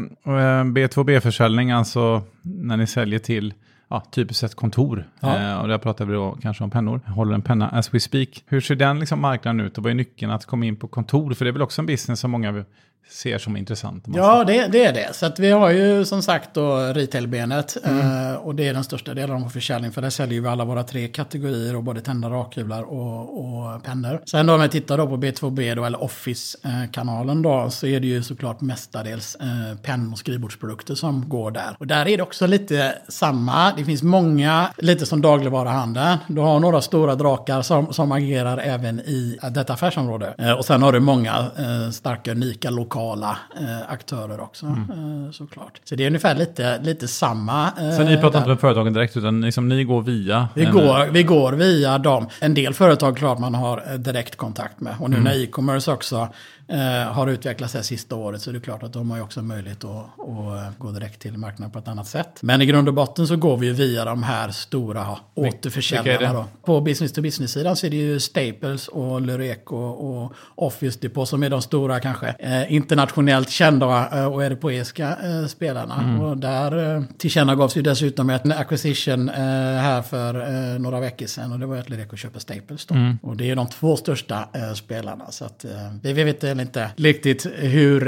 B2B-försäljning, 0.63 1.71
alltså 1.71 2.21
när 2.41 2.77
ni 2.77 2.87
säljer 2.87 3.19
till 3.19 3.53
ja, 3.89 4.03
typiskt 4.11 4.39
sett 4.39 4.55
kontor. 4.55 5.09
Ja. 5.19 5.37
Eh, 5.37 5.61
och 5.61 5.67
där 5.67 5.77
pratar 5.77 6.05
vi 6.05 6.13
då 6.13 6.37
kanske 6.41 6.63
om 6.63 6.69
pennor. 6.69 7.01
Jag 7.05 7.13
håller 7.13 7.33
en 7.33 7.41
penna 7.41 7.69
as 7.69 7.93
we 7.93 7.99
speak. 7.99 8.43
Hur 8.45 8.61
ser 8.61 8.75
den 8.75 8.99
liksom 8.99 9.21
marknaden 9.21 9.59
ut 9.59 9.77
och 9.77 9.83
vad 9.83 9.91
är 9.91 9.95
nyckeln 9.95 10.31
att 10.31 10.45
komma 10.45 10.65
in 10.65 10.75
på 10.75 10.87
kontor? 10.87 11.33
För 11.33 11.45
det 11.45 11.51
är 11.51 11.53
väl 11.53 11.61
också 11.61 11.81
en 11.81 11.85
business 11.85 12.19
som 12.19 12.31
många 12.31 12.65
ser 13.11 13.37
som 13.37 13.57
intressant. 13.57 14.05
Ja, 14.07 14.43
det, 14.43 14.67
det, 14.67 14.85
är 14.85 14.93
det. 14.93 15.15
Så 15.15 15.25
att 15.25 15.39
vi 15.39 15.51
har 15.51 15.69
ju 15.69 16.05
som 16.05 16.21
sagt 16.21 16.53
då 16.53 16.77
retailbenet. 16.77 17.77
Mm. 17.83 18.31
Eh, 18.31 18.35
och 18.35 18.55
det 18.55 18.67
är 18.67 18.73
den 18.73 18.83
största 18.83 19.13
delen 19.13 19.35
av 19.35 19.41
vår 19.41 19.49
försäljning. 19.49 19.91
För 19.91 20.01
där 20.01 20.09
säljer 20.09 20.41
vi 20.41 20.47
alla 20.47 20.65
våra 20.65 20.83
tre 20.83 21.07
kategorier. 21.07 21.75
Och 21.75 21.83
både 21.83 22.01
tändare, 22.01 22.33
rakhyvlar 22.33 22.83
och, 22.83 23.39
och 23.39 23.83
pennor. 23.83 24.21
Sen 24.25 24.45
då 24.45 24.53
om 24.53 24.61
vi 24.61 24.69
tittar 24.69 24.97
då 24.97 25.07
på 25.07 25.17
B2B 25.17 25.75
då, 25.75 25.85
eller 25.85 26.03
Office-kanalen 26.03 27.41
då. 27.41 27.69
Så 27.69 27.87
är 27.87 27.99
det 27.99 28.07
ju 28.07 28.23
såklart 28.23 28.61
mestadels 28.61 29.35
eh, 29.35 29.77
penn 29.81 30.11
och 30.11 30.19
skrivbordsprodukter 30.19 30.95
som 30.95 31.29
går 31.29 31.51
där. 31.51 31.75
Och 31.79 31.87
där 31.87 32.07
är 32.07 32.17
det 32.17 32.23
också 32.23 32.47
lite 32.47 32.95
samma. 33.07 33.73
Det 33.77 33.85
finns 33.85 34.03
många, 34.03 34.69
lite 34.77 35.05
som 35.05 35.21
dagligvaruhandeln. 35.21 36.17
Du 36.27 36.41
har 36.41 36.59
några 36.59 36.81
stora 36.81 37.15
drakar 37.15 37.61
som, 37.61 37.93
som 37.93 38.11
agerar 38.11 38.57
även 38.57 38.99
i 38.99 39.37
detta 39.51 39.73
affärsområde. 39.73 40.35
Eh, 40.37 40.51
och 40.51 40.65
sen 40.65 40.81
har 40.81 40.91
du 40.91 40.99
många 40.99 41.51
eh, 41.57 41.91
starka, 41.91 42.31
unika 42.31 42.69
lokala 42.69 42.88
lokala 42.89 43.37
eh, 43.55 43.91
aktörer 43.91 44.39
också 44.39 44.65
mm. 44.65 45.25
eh, 45.25 45.31
såklart. 45.31 45.81
Så 45.83 45.95
det 45.95 46.03
är 46.03 46.07
ungefär 46.07 46.35
lite, 46.35 46.79
lite 46.81 47.07
samma. 47.07 47.71
Eh, 47.79 47.97
så 47.97 48.03
ni 48.03 48.17
pratar 48.17 48.39
inte 48.39 48.49
med 48.49 48.59
företagen 48.59 48.93
direkt 48.93 49.17
utan 49.17 49.41
liksom, 49.41 49.69
ni 49.69 49.83
går 49.83 50.01
via? 50.01 50.49
Vi, 50.55 50.65
en, 50.65 50.73
går, 50.73 51.09
vi 51.11 51.23
går 51.23 51.53
via 51.53 51.97
dem. 51.97 52.27
En 52.39 52.53
del 52.53 52.73
företag 52.73 53.17
klart 53.17 53.39
man 53.39 53.55
har 53.55 53.83
eh, 53.87 53.93
direkt 53.93 54.35
kontakt 54.35 54.79
med. 54.79 54.95
Och 54.99 55.09
nu 55.09 55.17
mm. 55.17 55.23
när 55.23 55.43
e-commerce 55.43 55.91
också 55.91 56.29
eh, 56.69 57.11
har 57.11 57.27
utvecklats 57.27 57.73
det 57.73 57.83
sista 57.83 58.15
året 58.15 58.41
så 58.41 58.49
är 58.49 58.53
det 58.53 58.59
klart 58.59 58.83
att 58.83 58.93
de 58.93 59.09
har 59.09 59.17
ju 59.17 59.23
också 59.23 59.41
möjlighet 59.41 59.83
att, 59.83 59.89
att, 59.89 60.79
gå 60.79 60.91
direkt 60.91 61.21
till 61.21 61.37
marknaden 61.37 61.71
på 61.71 61.79
ett 61.79 61.87
annat 61.87 62.07
sätt. 62.07 62.39
Men 62.41 62.61
i 62.61 62.65
grund 62.65 62.87
och 62.87 62.93
botten 62.93 63.27
så 63.27 63.35
går 63.35 63.57
vi 63.57 63.67
ju 63.67 63.73
via 63.73 64.05
de 64.05 64.23
här 64.23 64.51
stora 64.51 65.17
återförsäljarna. 65.35 66.45
På 66.65 66.81
business 66.81 67.13
to 67.13 67.21
business-sidan 67.21 67.75
så 67.75 67.85
är 67.85 67.89
det 67.89 67.97
ju 67.97 68.19
Staples 68.19 68.87
och 68.87 69.21
Lyreco 69.21 69.75
och 69.75 70.33
Office 70.55 70.99
Depot 71.01 71.29
som 71.29 71.43
är 71.43 71.49
de 71.49 71.61
stora 71.61 71.99
kanske 71.99 72.35
eh, 72.39 72.73
internationellt 72.73 73.49
kända 73.49 74.09
eh, 74.19 74.25
och 74.25 74.43
europeiska 74.43 75.17
eh, 75.23 75.45
spelarna. 75.47 75.95
Mm. 76.03 76.21
Och 76.21 76.37
där 76.37 76.95
eh, 76.95 77.03
tillkännagavs 77.17 77.77
ju 77.77 77.81
dessutom 77.81 78.29
ett 78.29 78.51
acquisition 78.51 79.29
eh, 79.29 79.35
här 79.35 80.01
för 80.01 80.35
eh, 80.35 80.79
några 80.79 80.99
veckor 80.99 81.25
sedan 81.25 81.51
och 81.51 81.59
det 81.59 81.65
var 81.65 81.77
att 81.77 81.89
Lyreco 81.89 82.15
köper 82.15 82.39
Staples 82.39 82.85
då. 82.85 82.95
Mm. 82.95 83.17
Och 83.21 83.37
det 83.37 83.43
är 83.43 83.47
ju 83.47 83.55
de 83.55 83.67
två 83.67 83.95
största 83.95 84.49
eh, 84.53 84.73
spelarna. 84.73 85.31
Så 85.31 85.45
att, 85.45 85.65
vi 86.01 86.13
vet 86.13 86.27
inte 86.35 86.58
riktigt 86.95 87.45
hur 87.55 88.05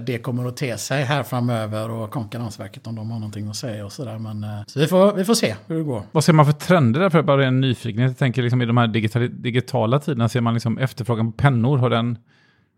det 0.00 0.18
kommer 0.18 0.48
att 0.48 0.56
te 0.56 0.78
sig 0.78 1.04
här 1.04 1.22
framöver 1.22 1.90
och 1.90 2.10
Konkurrensverket 2.10 2.86
om 2.86 2.94
de 2.94 3.10
har 3.10 3.18
någonting 3.18 3.48
att 3.48 3.56
säga 3.56 3.84
och 3.84 3.92
sådär. 3.92 4.18
Men 4.18 4.46
så 4.66 4.80
vi 4.80 4.86
får, 4.86 5.12
vi 5.12 5.24
får 5.24 5.34
se 5.34 5.54
hur 5.66 5.76
det 5.76 5.82
går. 5.82 6.02
Vad 6.12 6.24
ser 6.24 6.32
man 6.32 6.46
för 6.46 6.52
trender 6.52 7.00
där 7.00 7.10
för 7.10 7.22
bara 7.22 7.46
en 7.46 7.60
nyfikenhet? 7.60 8.10
Jag 8.10 8.18
tänker 8.18 8.42
liksom 8.42 8.62
i 8.62 8.66
de 8.66 8.76
här 8.76 8.86
digitala, 8.86 9.26
digitala 9.26 10.00
tiderna 10.00 10.28
ser 10.28 10.40
man 10.40 10.54
liksom 10.54 10.78
efterfrågan 10.78 11.32
på 11.32 11.36
pennor. 11.36 11.78
Har 11.78 11.90
den 11.90 12.18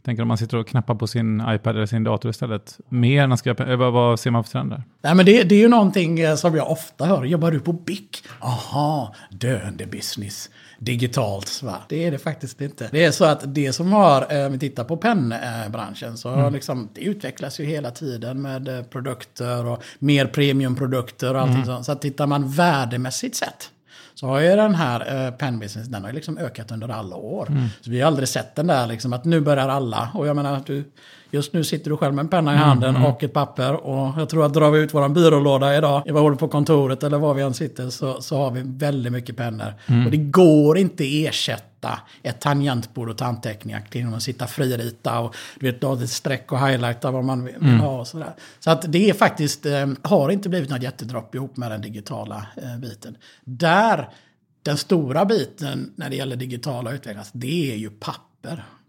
Tänker 0.05 0.23
om 0.23 0.29
man 0.29 0.39
sitter 0.39 0.57
och 0.57 0.69
knappar 0.69 0.95
på 0.95 1.07
sin 1.07 1.43
iPad 1.49 1.77
eller 1.77 1.87
sin 1.87 2.05
dator 2.05 2.31
istället. 2.31 2.81
Mer 2.89 3.23
än 3.23 3.33
att 3.33 3.39
skriva, 3.39 3.77
vad, 3.77 3.93
vad 3.93 4.21
ser 4.21 4.31
man 4.31 4.45
för 4.45 4.51
trender? 4.51 4.83
Nej, 5.03 5.15
men 5.15 5.27
det, 5.27 5.43
det 5.43 5.55
är 5.55 5.59
ju 5.59 5.69
någonting 5.69 6.21
eh, 6.21 6.35
som 6.35 6.55
jag 6.55 6.71
ofta 6.71 7.05
hör. 7.05 7.25
Jobbar 7.25 7.51
du 7.51 7.61
på 7.61 7.73
BIC? 7.73 8.01
Aha, 8.41 9.15
döende 9.31 9.87
business. 9.87 10.51
Digitalt, 10.79 11.63
va? 11.63 11.77
Det 11.89 12.05
är 12.05 12.11
det 12.11 12.19
faktiskt 12.19 12.61
inte. 12.61 12.89
Det 12.93 13.05
är 13.05 13.11
så 13.11 13.25
att 13.25 13.55
det 13.55 13.73
som 13.73 13.93
har, 13.93 14.27
eh, 14.31 14.47
om 14.47 14.53
vi 14.53 14.59
tittar 14.59 14.85
på 14.85 14.97
pennbranschen, 14.97 16.17
så 16.17 16.29
mm. 16.29 16.53
liksom, 16.53 16.89
det 16.95 17.01
utvecklas 17.01 17.61
ju 17.61 17.65
hela 17.65 17.91
tiden 17.91 18.43
med 18.43 18.69
eh, 18.69 18.83
produkter 18.83 19.67
och 19.67 19.83
mer 19.99 20.27
premiumprodukter 20.27 21.35
och 21.35 21.41
allting 21.41 21.57
mm. 21.57 21.67
sånt. 21.67 21.87
Så 21.87 21.93
att 21.93 22.03
tittar 22.03 22.27
man 22.27 22.49
värdemässigt 22.49 23.37
sett 23.37 23.71
så 24.15 24.27
har 24.27 24.41
ju 24.41 24.57
den 24.57 24.75
här 24.75 25.27
eh, 25.27 25.31
pennbusiness, 25.31 25.89
den 25.89 26.03
har 26.03 26.11
ju 26.11 26.15
liksom 26.15 26.39
ökat 26.39 26.73
under 26.73 26.89
alla 26.89 27.17
år. 27.17 27.49
Mm. 27.49 27.69
Så 27.81 27.91
vi 27.91 28.01
har 28.01 28.07
aldrig 28.07 28.29
sett 28.29 28.55
den 28.55 28.67
där 28.67 28.87
liksom 28.87 29.13
att 29.13 29.25
nu 29.25 29.41
börjar 29.41 29.69
alla. 29.69 30.11
Och 30.15 30.27
jag 30.27 30.37
menar 30.37 30.57
att 30.57 30.67
du, 30.67 30.85
just 31.35 31.53
nu 31.53 31.65
sitter 31.65 31.91
du 31.91 31.97
själv 31.97 32.15
med 32.15 32.23
en 32.23 32.29
penna 32.29 32.55
i 32.55 32.57
handen 32.57 32.91
mm, 32.91 33.03
mm. 33.03 33.13
och 33.13 33.23
ett 33.23 33.33
papper. 33.33 33.75
Och 33.75 34.21
jag 34.21 34.29
tror 34.29 34.47
att 34.47 34.55
drar 34.55 34.71
vi 34.71 34.79
ut 34.79 34.95
våran 34.95 35.15
byrålåda 35.15 35.77
idag, 35.77 36.03
håller 36.11 36.37
på 36.37 36.49
kontoret 36.49 37.03
eller 37.03 37.19
var 37.19 37.35
vi 37.35 37.43
än 37.43 37.55
sitter, 37.55 37.91
så, 37.91 38.23
så 38.23 38.37
har 38.37 38.51
vi 38.51 38.63
väldigt 38.65 39.13
mycket 39.13 39.37
pennor. 39.37 39.75
Mm. 39.87 40.05
Och 40.05 40.11
det 40.11 40.17
går 40.17 40.79
inte 40.79 41.25
ersätta 41.25 41.99
ett 42.23 42.41
tangentbord 42.41 43.09
och 43.09 43.23
anteckningar 43.23 43.83
till 43.91 44.15
att 44.15 44.23
sitta 44.23 44.47
fririta 44.47 45.19
och 45.19 45.35
du 45.61 45.73
vet, 45.73 45.85
ett 46.03 46.11
streck 46.11 46.53
och 46.53 46.69
highlighta 46.69 47.11
vad 47.11 47.25
man 47.25 47.45
vill 47.45 47.55
mm. 47.55 47.81
ha 47.81 48.01
och 48.01 48.07
sådär. 48.07 48.35
Så 48.61 48.71
att 48.71 48.93
det 48.93 49.11
är 49.11 49.15
faktiskt, 49.15 49.67
eh, 49.67 49.87
har 50.03 50.31
inte 50.31 50.49
blivit 50.49 50.71
något 50.71 50.83
jättedropp 50.83 51.35
ihop 51.35 51.57
med 51.57 51.71
den 51.71 51.81
digitala 51.81 52.47
eh, 52.57 52.79
biten. 52.79 53.17
Där, 53.45 54.09
den 54.63 54.77
stora 54.77 55.25
biten 55.25 55.93
när 55.97 56.11
det 56.11 56.17
gäller 56.17 56.37
digitala 56.37 56.93
utvecklas, 56.93 57.31
det 57.33 57.73
är 57.73 57.77
ju 57.77 57.91
papper 57.91 58.34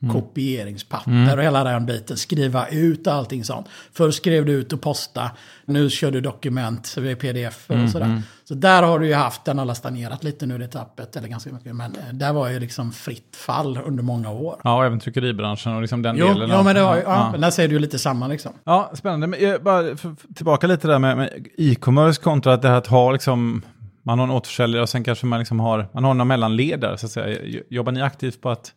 mm. 0.01 0.13
kopieringspapper 0.13 1.11
mm. 1.11 1.37
och 1.37 1.43
hela 1.43 1.63
den 1.63 1.85
biten. 1.85 2.17
Skriva 2.17 2.67
ut 2.67 3.07
allting 3.07 3.43
sånt. 3.43 3.67
Först 3.93 4.17
skrev 4.17 4.45
du 4.45 4.51
ut 4.51 4.73
och 4.73 4.81
posta. 4.81 5.31
Nu 5.65 5.89
kör 5.89 6.11
du 6.11 6.21
dokument, 6.21 6.95
pdf 6.95 7.65
och 7.69 7.75
mm. 7.75 7.87
sådär. 7.87 8.05
Mm. 8.05 8.21
Så 8.43 8.53
där 8.53 8.83
har 8.83 8.99
du 8.99 9.07
ju 9.07 9.13
haft, 9.13 9.45
den 9.45 9.57
har 9.57 9.65
lastat 9.65 9.93
nerat 9.93 10.23
lite 10.23 10.45
nu 10.45 10.57
det 10.57 10.67
tappet, 10.67 11.15
eller 11.15 11.27
ganska 11.27 11.53
mycket. 11.53 11.75
Men 11.75 11.95
eh, 11.95 12.13
där 12.13 12.33
var 12.33 12.49
ju 12.49 12.59
liksom 12.59 12.91
fritt 12.91 13.35
fall 13.35 13.79
under 13.85 14.03
många 14.03 14.31
år. 14.31 14.55
Ja, 14.63 14.77
och 14.77 14.85
även 14.85 14.99
tryckeribranschen 14.99 15.75
och 15.75 15.81
liksom 15.81 16.01
den 16.01 16.17
jo, 16.17 16.27
delen. 16.27 16.49
Ja, 16.49 16.63
men 16.63 16.75
det 16.75 16.81
har 16.81 16.95
ju, 16.95 17.01
ja, 17.01 17.29
ja. 17.33 17.37
där 17.37 17.49
ser 17.49 17.67
du 17.67 17.73
ju 17.73 17.79
lite 17.79 17.99
samma 17.99 18.27
liksom. 18.27 18.51
Ja, 18.63 18.91
spännande. 18.93 19.27
Men 19.27 19.41
jag, 19.41 19.63
bara 19.63 19.83
tillbaka 20.35 20.67
lite 20.67 20.87
där 20.87 20.99
med, 20.99 21.17
med 21.17 21.47
e-commerce 21.57 22.21
kontra 22.21 22.53
att 22.53 22.61
det 22.61 22.67
här 22.67 22.77
att 22.77 22.87
ha 22.87 23.11
liksom 23.11 23.61
man 24.03 24.19
har 24.19 24.25
en 24.27 24.31
återförsäljare 24.31 24.81
och 24.81 24.89
sen 24.89 25.03
kanske 25.03 25.25
man 25.25 25.39
liksom 25.39 25.59
har, 25.59 25.87
man 25.93 26.03
har 26.03 26.13
några 26.13 26.25
mellanledare 26.25 26.97
så 26.97 27.05
att 27.05 27.11
säga. 27.11 27.61
Jobbar 27.69 27.91
ni 27.91 28.01
aktivt 28.01 28.41
på 28.41 28.49
att 28.49 28.73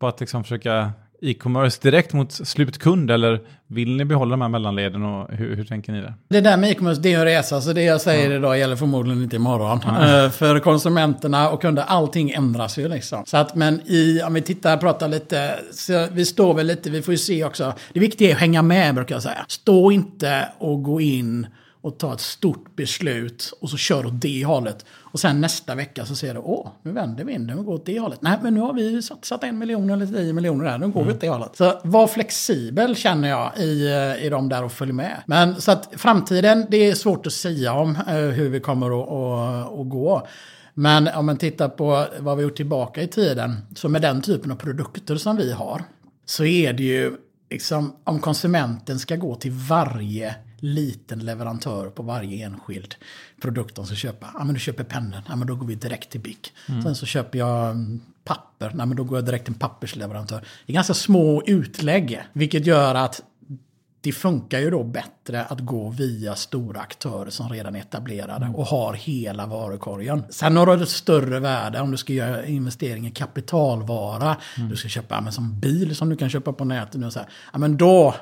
på 0.00 0.06
att 0.06 0.20
liksom 0.20 0.44
försöka 0.44 0.92
e-commerce 1.22 1.78
direkt 1.82 2.12
mot 2.12 2.32
slutkund 2.32 3.10
eller 3.10 3.40
vill 3.66 3.96
ni 3.96 4.04
behålla 4.04 4.30
de 4.30 4.40
här 4.40 4.48
mellanleden 4.48 5.02
och 5.02 5.30
hur, 5.30 5.56
hur 5.56 5.64
tänker 5.64 5.92
ni 5.92 6.00
där? 6.00 6.14
Det 6.28 6.40
där 6.40 6.56
med 6.56 6.70
e-commerce, 6.70 7.00
det 7.00 7.12
är 7.12 7.18
en 7.18 7.24
resa. 7.24 7.60
Så 7.60 7.72
det 7.72 7.82
jag 7.82 8.00
säger 8.00 8.30
ja. 8.30 8.36
idag 8.36 8.58
gäller 8.58 8.76
förmodligen 8.76 9.22
inte 9.22 9.36
imorgon. 9.36 9.78
Uh, 9.78 10.30
för 10.30 10.58
konsumenterna 10.58 11.50
och 11.50 11.60
kunder, 11.62 11.84
allting 11.86 12.30
ändras 12.30 12.78
ju 12.78 12.88
liksom. 12.88 13.24
Så 13.26 13.36
att, 13.36 13.54
men 13.54 13.80
i, 13.86 14.22
om 14.26 14.34
vi 14.34 14.42
tittar 14.42 14.74
och 14.74 14.80
pratar 14.80 15.08
lite, 15.08 15.54
så 15.72 16.06
vi 16.12 16.24
står 16.24 16.54
väl 16.54 16.66
lite, 16.66 16.90
vi 16.90 17.02
får 17.02 17.14
ju 17.14 17.18
se 17.18 17.44
också. 17.44 17.74
Det 17.92 18.00
viktiga 18.00 18.30
är 18.30 18.34
att 18.34 18.40
hänga 18.40 18.62
med 18.62 18.94
brukar 18.94 19.14
jag 19.14 19.22
säga. 19.22 19.44
Stå 19.48 19.92
inte 19.92 20.48
och 20.58 20.82
gå 20.82 21.00
in 21.00 21.46
och 21.82 21.98
ta 21.98 22.14
ett 22.14 22.20
stort 22.20 22.76
beslut 22.76 23.52
och 23.60 23.70
så 23.70 23.76
kör 23.76 24.06
åt 24.06 24.20
det 24.20 24.44
hållet. 24.44 24.84
Och 24.90 25.20
sen 25.20 25.40
nästa 25.40 25.74
vecka 25.74 26.06
så 26.06 26.14
ser 26.14 26.34
du, 26.34 26.40
åh, 26.40 26.68
nu 26.82 26.92
vänder 26.92 27.24
vinden 27.24 27.58
och 27.58 27.64
går 27.64 27.74
åt 27.74 27.86
det 27.86 27.98
hållet. 27.98 28.22
Nej, 28.22 28.38
men 28.42 28.54
nu 28.54 28.60
har 28.60 28.72
vi 28.72 29.02
satsat 29.02 29.44
en 29.44 29.58
miljon 29.58 29.90
eller 29.90 30.06
tio 30.06 30.32
miljoner 30.32 30.64
där, 30.64 30.78
nu 30.78 30.88
går 30.88 31.00
mm. 31.00 31.06
vi 31.08 31.14
åt 31.14 31.20
det 31.20 31.28
hållet. 31.28 31.56
Så 31.56 31.80
var 31.84 32.06
flexibel 32.06 32.96
känner 32.96 33.28
jag 33.28 33.58
i, 33.58 33.88
i 34.22 34.28
de 34.28 34.48
där 34.48 34.64
och 34.64 34.72
följ 34.72 34.92
med. 34.92 35.22
Men 35.26 35.60
så 35.60 35.72
att 35.72 35.88
framtiden, 35.96 36.66
det 36.70 36.76
är 36.76 36.94
svårt 36.94 37.26
att 37.26 37.32
säga 37.32 37.72
om 37.72 37.96
eh, 38.08 38.14
hur 38.14 38.48
vi 38.48 38.60
kommer 38.60 39.02
att, 39.02 39.08
att, 39.08 39.80
att 39.80 39.88
gå. 39.88 40.26
Men 40.74 41.08
om 41.08 41.26
man 41.26 41.36
tittar 41.36 41.68
på 41.68 42.06
vad 42.18 42.36
vi 42.36 42.42
gjort 42.42 42.56
tillbaka 42.56 43.02
i 43.02 43.06
tiden, 43.06 43.56
så 43.76 43.88
med 43.88 44.02
den 44.02 44.22
typen 44.22 44.50
av 44.50 44.56
produkter 44.56 45.16
som 45.16 45.36
vi 45.36 45.52
har, 45.52 45.82
så 46.24 46.44
är 46.44 46.72
det 46.72 46.82
ju 46.82 47.16
liksom, 47.50 47.96
om 48.04 48.20
konsumenten 48.20 48.98
ska 48.98 49.16
gå 49.16 49.34
till 49.34 49.52
varje 49.52 50.34
liten 50.60 51.18
leverantör 51.18 51.90
på 51.90 52.02
varje 52.02 52.46
enskild 52.46 52.94
produkt 53.40 53.74
de 53.74 53.86
ska 53.86 53.94
köpa. 53.94 54.30
Ja, 54.38 54.44
men 54.44 54.54
du 54.54 54.60
köper 54.60 54.84
pennor, 54.84 55.22
ja, 55.28 55.36
men 55.36 55.46
då 55.46 55.54
går 55.54 55.66
vi 55.66 55.74
direkt 55.74 56.10
till 56.10 56.20
BIC. 56.20 56.52
Mm. 56.68 56.82
Sen 56.82 56.94
så 56.94 57.06
köper 57.06 57.38
jag 57.38 57.70
mm, 57.70 58.00
papper, 58.24 58.74
ja, 58.78 58.86
men 58.86 58.96
då 58.96 59.04
går 59.04 59.18
jag 59.18 59.24
direkt 59.24 59.44
till 59.44 59.54
en 59.54 59.58
pappersleverantör. 59.58 60.40
Det 60.66 60.72
är 60.72 60.74
ganska 60.74 60.94
små 60.94 61.42
utlägg, 61.46 62.22
vilket 62.32 62.66
gör 62.66 62.94
att 62.94 63.22
det 64.02 64.12
funkar 64.12 64.58
ju 64.58 64.70
då 64.70 64.84
bättre 64.84 65.44
att 65.44 65.60
gå 65.60 65.90
via 65.90 66.34
stora 66.34 66.80
aktörer 66.80 67.30
som 67.30 67.48
redan 67.48 67.76
är 67.76 67.80
etablerade 67.80 68.44
mm. 68.44 68.56
och 68.56 68.66
har 68.66 68.94
hela 68.94 69.46
varukorgen. 69.46 70.24
Sen 70.30 70.56
har 70.56 70.76
du 70.76 70.82
ett 70.82 70.88
större 70.88 71.40
värde 71.40 71.80
om 71.80 71.90
du 71.90 71.96
ska 71.96 72.12
göra 72.12 72.46
investering 72.46 73.06
i 73.06 73.10
kapitalvara. 73.10 74.36
Mm. 74.56 74.68
Du 74.70 74.76
ska 74.76 74.88
köpa 74.88 75.20
men 75.20 75.32
som 75.32 75.60
bil 75.60 75.96
som 75.96 76.08
du 76.08 76.16
kan 76.16 76.30
köpa 76.30 76.52
på 76.52 76.64
nätet. 76.64 77.04
Och 77.04 77.12
så 77.12 77.18
här. 77.18 77.28
Ja, 77.52 77.58
men 77.58 77.76
då 77.76 78.14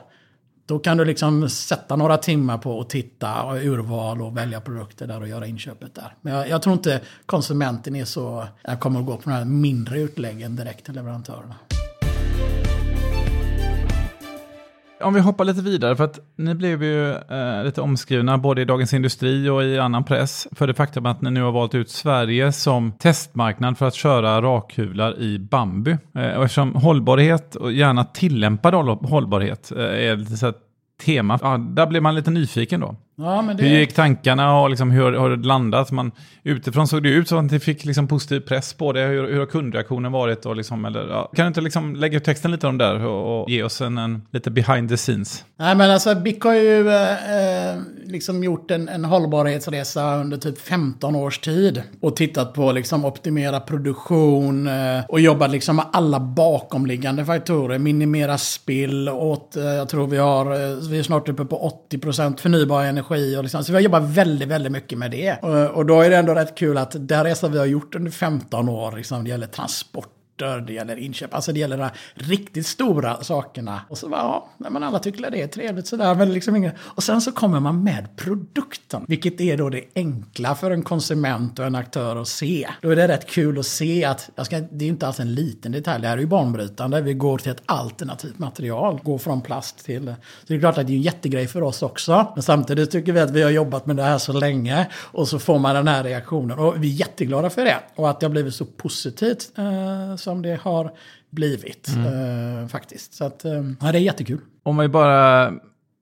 då 0.68 0.78
kan 0.78 0.96
du 0.96 1.04
liksom 1.04 1.48
sätta 1.48 1.96
några 1.96 2.16
timmar 2.16 2.58
på 2.58 2.80
att 2.80 2.90
titta 2.90 3.42
och 3.42 3.56
urval 3.56 4.22
och 4.22 4.36
välja 4.36 4.60
produkter 4.60 5.06
där 5.06 5.20
och 5.20 5.28
göra 5.28 5.46
inköpet 5.46 5.94
där. 5.94 6.14
Men 6.20 6.34
jag, 6.34 6.48
jag 6.48 6.62
tror 6.62 6.72
inte 6.72 7.00
konsumenten 7.26 7.96
är 7.96 8.04
så, 8.04 8.46
jag 8.62 8.80
kommer 8.80 9.00
att 9.00 9.06
gå 9.06 9.16
på 9.16 9.22
de 9.30 9.30
här 9.30 9.44
mindre 9.44 10.00
utläggen 10.00 10.56
direkt 10.56 10.84
till 10.84 10.94
leverantörerna. 10.94 11.54
Om 15.00 15.14
vi 15.14 15.20
hoppar 15.20 15.44
lite 15.44 15.62
vidare, 15.62 15.96
för 15.96 16.04
att 16.04 16.18
ni 16.36 16.54
blev 16.54 16.82
ju 16.82 17.10
eh, 17.10 17.64
lite 17.64 17.80
omskrivna 17.80 18.38
både 18.38 18.62
i 18.62 18.64
Dagens 18.64 18.94
Industri 18.94 19.48
och 19.48 19.64
i 19.64 19.78
annan 19.78 20.04
press 20.04 20.48
för 20.52 20.66
det 20.66 20.74
faktum 20.74 21.06
att 21.06 21.22
ni 21.22 21.30
nu 21.30 21.42
har 21.42 21.52
valt 21.52 21.74
ut 21.74 21.90
Sverige 21.90 22.52
som 22.52 22.92
testmarknad 22.92 23.78
för 23.78 23.86
att 23.86 23.94
köra 23.94 24.42
rakhyvlar 24.42 25.20
i 25.20 25.38
bambu. 25.38 25.90
Eh, 25.90 26.36
och 26.36 26.44
eftersom 26.44 26.74
hållbarhet 26.74 27.54
och 27.54 27.72
gärna 27.72 28.04
tillämpad 28.04 28.74
hållbarhet 28.74 29.72
eh, 29.72 29.82
är 29.82 30.16
lite 30.16 30.36
så 30.36 30.52
tema, 31.04 31.38
ja, 31.42 31.58
där 31.58 31.86
blir 31.86 32.00
man 32.00 32.14
lite 32.14 32.30
nyfiken 32.30 32.80
då. 32.80 32.96
Ja, 33.16 33.54
det... 33.56 33.62
Hur 33.62 33.78
gick 33.78 33.94
tankarna 33.94 34.60
och 34.60 34.70
liksom 34.70 34.90
hur 34.90 35.12
har 35.12 35.30
det 35.30 35.46
landat? 35.46 35.90
Man, 35.90 36.12
utifrån 36.42 36.88
såg 36.88 37.02
det 37.02 37.08
ut 37.08 37.28
som 37.28 37.38
att 37.38 37.50
det 37.50 37.60
fick 37.60 37.84
liksom 37.84 38.08
positiv 38.08 38.40
press 38.40 38.74
på 38.74 38.92
det. 38.92 39.00
Hur, 39.00 39.32
hur 39.32 39.38
har 39.38 39.46
kundreaktionen 39.46 40.12
varit? 40.12 40.46
Och 40.46 40.56
liksom, 40.56 40.84
eller, 40.84 41.08
ja. 41.08 41.30
Kan 41.36 41.44
du 41.44 41.48
inte 41.48 41.60
liksom 41.60 41.96
lägga 41.96 42.16
ut 42.16 42.24
texten 42.24 42.50
lite 42.50 42.66
om 42.66 42.78
det 42.78 42.84
där 42.84 43.04
och, 43.04 43.42
och 43.42 43.50
ge 43.50 43.62
oss 43.62 43.80
en, 43.80 43.98
en, 43.98 44.22
lite 44.30 44.50
behind 44.50 44.88
the 44.88 44.96
scenes? 44.96 45.44
Nej, 45.58 45.76
men 45.76 45.90
alltså 45.90 46.14
BIC 46.14 46.44
har 46.44 46.54
ju 46.54 46.88
eh, 46.88 47.76
liksom 48.08 48.44
gjort 48.44 48.70
en, 48.70 48.88
en 48.88 49.04
hållbarhetsresa 49.04 50.16
under 50.16 50.36
typ 50.36 50.58
15 50.58 51.16
års 51.16 51.38
tid 51.38 51.82
och 52.00 52.16
tittat 52.16 52.54
på 52.54 52.72
liksom 52.72 53.04
optimera 53.04 53.60
produktion 53.60 54.66
eh, 54.66 55.04
och 55.08 55.20
jobbat 55.20 55.50
liksom 55.50 55.76
med 55.76 55.84
alla 55.92 56.20
bakomliggande 56.20 57.24
faktorer. 57.24 57.78
Minimera 57.78 58.38
spill 58.38 59.08
åt, 59.08 59.56
eh, 59.56 59.64
jag 59.64 59.88
tror 59.88 60.06
vi 60.06 60.16
har, 60.16 60.46
eh, 60.52 60.76
vi 60.90 60.98
är 60.98 61.02
snart 61.02 61.28
uppe 61.28 61.44
på 61.44 61.72
80% 61.90 62.40
förnybar 62.40 62.84
energi 62.84 62.98
energi. 62.98 63.36
Och 63.36 63.42
liksom, 63.42 63.64
så 63.64 63.72
vi 63.72 63.76
har 63.76 63.82
jobbat 63.82 64.02
väldigt, 64.02 64.48
väldigt 64.48 64.72
mycket 64.72 64.98
med 64.98 65.10
det. 65.10 65.36
Och, 65.42 65.76
och 65.76 65.86
då 65.86 66.00
är 66.00 66.10
det 66.10 66.16
ändå 66.16 66.34
rätt 66.34 66.54
kul 66.54 66.78
att 66.78 66.96
den 67.08 67.24
resa 67.24 67.48
vi 67.48 67.58
har 67.58 67.66
gjort 67.66 67.94
under 67.94 68.10
15 68.10 68.68
år, 68.68 68.96
liksom, 68.96 69.24
det 69.24 69.30
gäller 69.30 69.46
transport 69.46 70.17
transporter, 70.38 70.66
det 70.66 70.72
gäller 70.72 70.96
inköp, 70.96 71.34
alltså 71.34 71.52
det 71.52 71.60
gäller 71.60 71.78
de 71.78 71.90
riktigt 72.14 72.66
stora 72.66 73.24
sakerna. 73.24 73.80
Och 73.88 73.98
så 73.98 74.08
bara, 74.08 74.20
ja, 74.20 74.48
men 74.56 74.82
alla 74.82 74.98
tycker 74.98 75.30
det 75.30 75.42
är 75.42 75.46
trevligt 75.46 75.86
sådär, 75.86 76.14
men 76.14 76.32
liksom 76.32 76.56
inget. 76.56 76.74
Och 76.80 77.02
sen 77.02 77.20
så 77.20 77.32
kommer 77.32 77.60
man 77.60 77.82
med 77.82 78.16
produkten, 78.16 79.04
vilket 79.08 79.40
är 79.40 79.56
då 79.56 79.68
det 79.68 79.84
enkla 79.94 80.54
för 80.54 80.70
en 80.70 80.82
konsument 80.82 81.58
och 81.58 81.66
en 81.66 81.74
aktör 81.74 82.16
att 82.16 82.28
se. 82.28 82.68
Då 82.82 82.90
är 82.90 82.96
det 82.96 83.08
rätt 83.08 83.26
kul 83.26 83.58
att 83.58 83.66
se 83.66 84.04
att, 84.04 84.30
jag 84.36 84.46
ska, 84.46 84.60
det 84.60 84.84
är 84.84 84.88
inte 84.88 85.06
alls 85.06 85.20
en 85.20 85.34
liten 85.34 85.72
detalj, 85.72 86.02
det 86.02 86.08
här 86.08 86.16
är 86.16 86.20
ju 86.20 86.26
banbrytande, 86.26 87.00
vi 87.00 87.14
går 87.14 87.38
till 87.38 87.52
ett 87.52 87.62
alternativt 87.66 88.38
material, 88.38 89.00
går 89.02 89.18
från 89.18 89.40
plast 89.40 89.84
till... 89.84 90.14
Så 90.40 90.44
det 90.46 90.54
är 90.54 90.60
klart 90.60 90.78
att 90.78 90.86
det 90.86 90.92
är 90.92 90.96
en 90.96 91.02
jättegrej 91.02 91.46
för 91.46 91.62
oss 91.62 91.82
också, 91.82 92.32
men 92.34 92.42
samtidigt 92.42 92.90
tycker 92.90 93.12
vi 93.12 93.20
att 93.20 93.30
vi 93.30 93.42
har 93.42 93.50
jobbat 93.50 93.86
med 93.86 93.96
det 93.96 94.02
här 94.02 94.18
så 94.18 94.32
länge 94.32 94.86
och 94.94 95.28
så 95.28 95.38
får 95.38 95.58
man 95.58 95.74
den 95.74 95.88
här 95.88 96.04
reaktionen. 96.04 96.58
Och 96.58 96.84
vi 96.84 96.88
är 96.88 96.94
jätteglada 96.94 97.50
för 97.50 97.64
det. 97.64 97.76
Och 97.94 98.10
att 98.10 98.20
det 98.20 98.26
har 98.26 98.30
blivit 98.30 98.54
så 98.54 98.64
positivt 98.64 99.52
eh, 99.58 100.16
som 100.28 100.42
det 100.42 100.60
har 100.62 100.92
blivit 101.30 101.88
mm. 101.88 102.62
eh, 102.62 102.68
faktiskt. 102.68 103.14
Så 103.14 103.24
att, 103.24 103.44
eh, 103.44 103.52
ja, 103.80 103.92
det 103.92 103.98
är 103.98 104.02
jättekul. 104.02 104.40
Om 104.62 104.76
vi 104.76 104.88
bara 104.88 105.52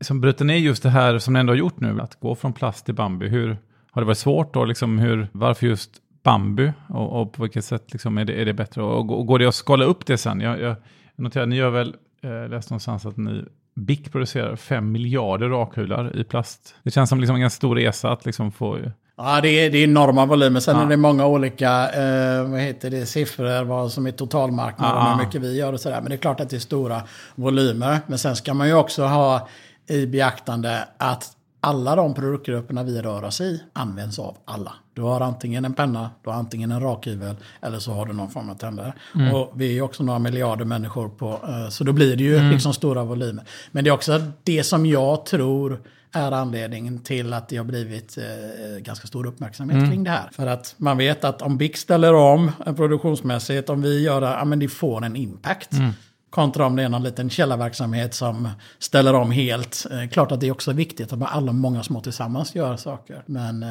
liksom 0.01 0.21
bryter 0.21 0.45
ner 0.45 0.57
just 0.57 0.83
det 0.83 0.91
här 0.91 1.19
som 1.19 1.35
ni 1.35 1.41
ändå 1.41 1.53
har 1.53 1.57
gjort 1.59 1.81
nu, 1.81 2.01
att 2.01 2.21
gå 2.21 2.35
från 2.35 2.53
plast 2.53 2.85
till 2.85 2.95
bambu. 2.95 3.29
Hur, 3.29 3.59
har 3.91 4.03
det 4.03 4.07
varit 4.07 4.19
svårt 4.19 4.55
då? 4.55 4.65
Liksom 4.65 4.99
hur, 4.99 5.29
varför 5.33 5.67
just 5.67 5.91
bambu? 6.23 6.73
Och, 6.89 7.21
och 7.21 7.33
på 7.33 7.43
vilket 7.43 7.65
sätt 7.65 7.93
liksom 7.93 8.19
är, 8.19 8.25
det, 8.25 8.41
är 8.41 8.45
det 8.45 8.55
bättre? 8.55 8.83
Och, 8.83 9.19
och 9.19 9.27
går 9.27 9.39
det 9.39 9.47
att 9.47 9.55
skala 9.55 9.85
upp 9.85 10.07
det 10.07 10.19
sen? 10.19 10.41
Jag, 10.41 10.61
jag 10.61 10.77
noterar, 11.17 11.47
ni 11.47 11.57
gör 11.57 11.71
väl, 11.71 11.97
eh, 12.23 12.49
läste 12.49 12.73
någonstans 12.73 13.07
att 13.07 13.17
ni 13.17 13.45
BIC 13.75 14.09
producerar 14.09 14.57
5 14.57 14.93
miljarder 14.93 15.49
rakhyvlar 15.49 16.17
i 16.17 16.25
plast. 16.25 16.75
Det 16.83 16.91
känns 16.91 17.09
som 17.09 17.21
liksom 17.21 17.37
en 17.37 17.41
ganska 17.41 17.57
stor 17.57 17.77
resa 17.77 18.11
att 18.11 18.27
liksom 18.27 18.53
få 18.53 18.79
Ja, 19.19 19.41
det 19.41 19.49
är, 19.49 19.71
det 19.71 19.79
är 19.79 19.85
enorma 19.85 20.27
volymer. 20.27 20.61
Sen 20.61 20.77
ja. 20.77 20.83
är 20.83 20.89
det 20.89 20.97
många 20.97 21.27
olika 21.27 21.91
eh, 21.91 22.51
vad 22.51 22.61
heter 22.61 22.91
det, 22.91 23.07
siffror, 23.07 23.65
vad 23.65 23.93
som 23.93 24.07
är 24.07 24.11
totalmarknaden 24.11 24.97
och 24.97 25.11
hur 25.11 25.25
mycket 25.25 25.41
vi 25.41 25.57
gör 25.57 25.73
och 25.73 25.81
sådär. 25.81 26.01
Men 26.01 26.09
det 26.09 26.15
är 26.15 26.19
klart 26.19 26.41
att 26.41 26.51
det 26.51 26.57
är 26.57 26.61
stora 26.61 27.03
volymer. 27.35 27.99
Men 28.07 28.19
sen 28.19 28.37
ska 28.37 28.55
man 28.55 28.69
ju 28.69 28.75
också 28.75 29.05
ha 29.05 29.49
i 29.87 30.07
beaktande 30.07 30.89
att 30.99 31.33
alla 31.61 31.97
de 31.97 32.15
produktgrupperna 32.15 32.83
vi 32.83 33.03
rör 33.03 33.25
oss 33.25 33.41
i 33.41 33.63
används 33.73 34.19
av 34.19 34.37
alla. 34.45 34.73
Du 34.95 35.03
har 35.03 35.21
antingen 35.21 35.65
en 35.65 35.75
penna, 35.75 36.11
du 36.25 36.31
har 36.31 36.37
antingen 36.37 36.73
en 36.73 36.81
rakhyvel 36.81 37.37
eller 37.63 37.79
så 37.79 37.93
har 37.93 38.07
du 38.07 38.13
någon 38.13 38.31
form 38.31 38.51
av 38.51 38.55
tändare. 38.55 38.93
Mm. 39.15 39.35
Och 39.35 39.53
vi 39.55 39.79
är 39.79 39.83
också 39.83 40.03
några 40.03 40.19
miljarder 40.19 40.65
människor 40.65 41.09
på, 41.09 41.41
eh, 41.49 41.69
så 41.69 41.85
då 41.85 41.93
blir 41.93 42.17
det 42.17 42.25
ju 42.25 42.37
mm. 42.37 42.51
liksom 42.51 42.75
stora 42.75 43.05
volymer. 43.05 43.45
Men 43.71 43.85
det 43.85 43.91
är 43.91 43.95
också 43.95 44.21
det 44.43 44.65
som 44.65 44.87
jag 44.87 45.27
tror 45.27 45.81
är 46.17 46.33
anledningen 46.33 46.99
till 46.99 47.33
att 47.33 47.49
det 47.49 47.57
har 47.57 47.65
blivit 47.65 48.19
eh, 48.19 48.79
ganska 48.79 49.07
stor 49.07 49.27
uppmärksamhet 49.27 49.77
mm. 49.77 49.91
kring 49.91 50.05
det 50.05 50.11
här. 50.11 50.29
För 50.33 50.47
att 50.47 50.75
man 50.77 50.97
vet 50.99 51.25
att 51.25 51.43
om 51.43 51.59
BIC 51.59 51.77
ställer 51.77 52.15
om 52.15 52.53
produktionsmässigt, 52.77 53.71
om 53.71 53.83
vi 53.83 54.03
gör 54.03 54.21
det, 54.21 54.27
ja 54.27 54.45
men 54.45 54.59
det 54.59 54.69
får 54.69 55.05
en 55.05 55.17
impact. 55.17 55.73
Mm. 55.73 55.91
Kontra 56.31 56.67
om 56.67 56.77
det 56.77 56.83
är 56.83 56.89
någon 56.89 57.03
liten 57.03 57.31
källarverksamhet 57.31 58.15
som 58.15 58.49
ställer 58.79 59.15
om 59.15 59.31
helt. 59.31 59.87
Eh, 59.91 60.09
klart 60.09 60.33
att 60.33 60.41
det 60.41 60.47
är 60.47 60.53
också 60.53 60.73
viktigt 60.73 61.13
att 61.13 61.23
alla 61.23 61.53
många 61.53 61.83
små 61.83 62.01
tillsammans 62.01 62.55
gör 62.55 62.77
saker. 62.77 63.23
Men, 63.27 63.63
eh, 63.63 63.69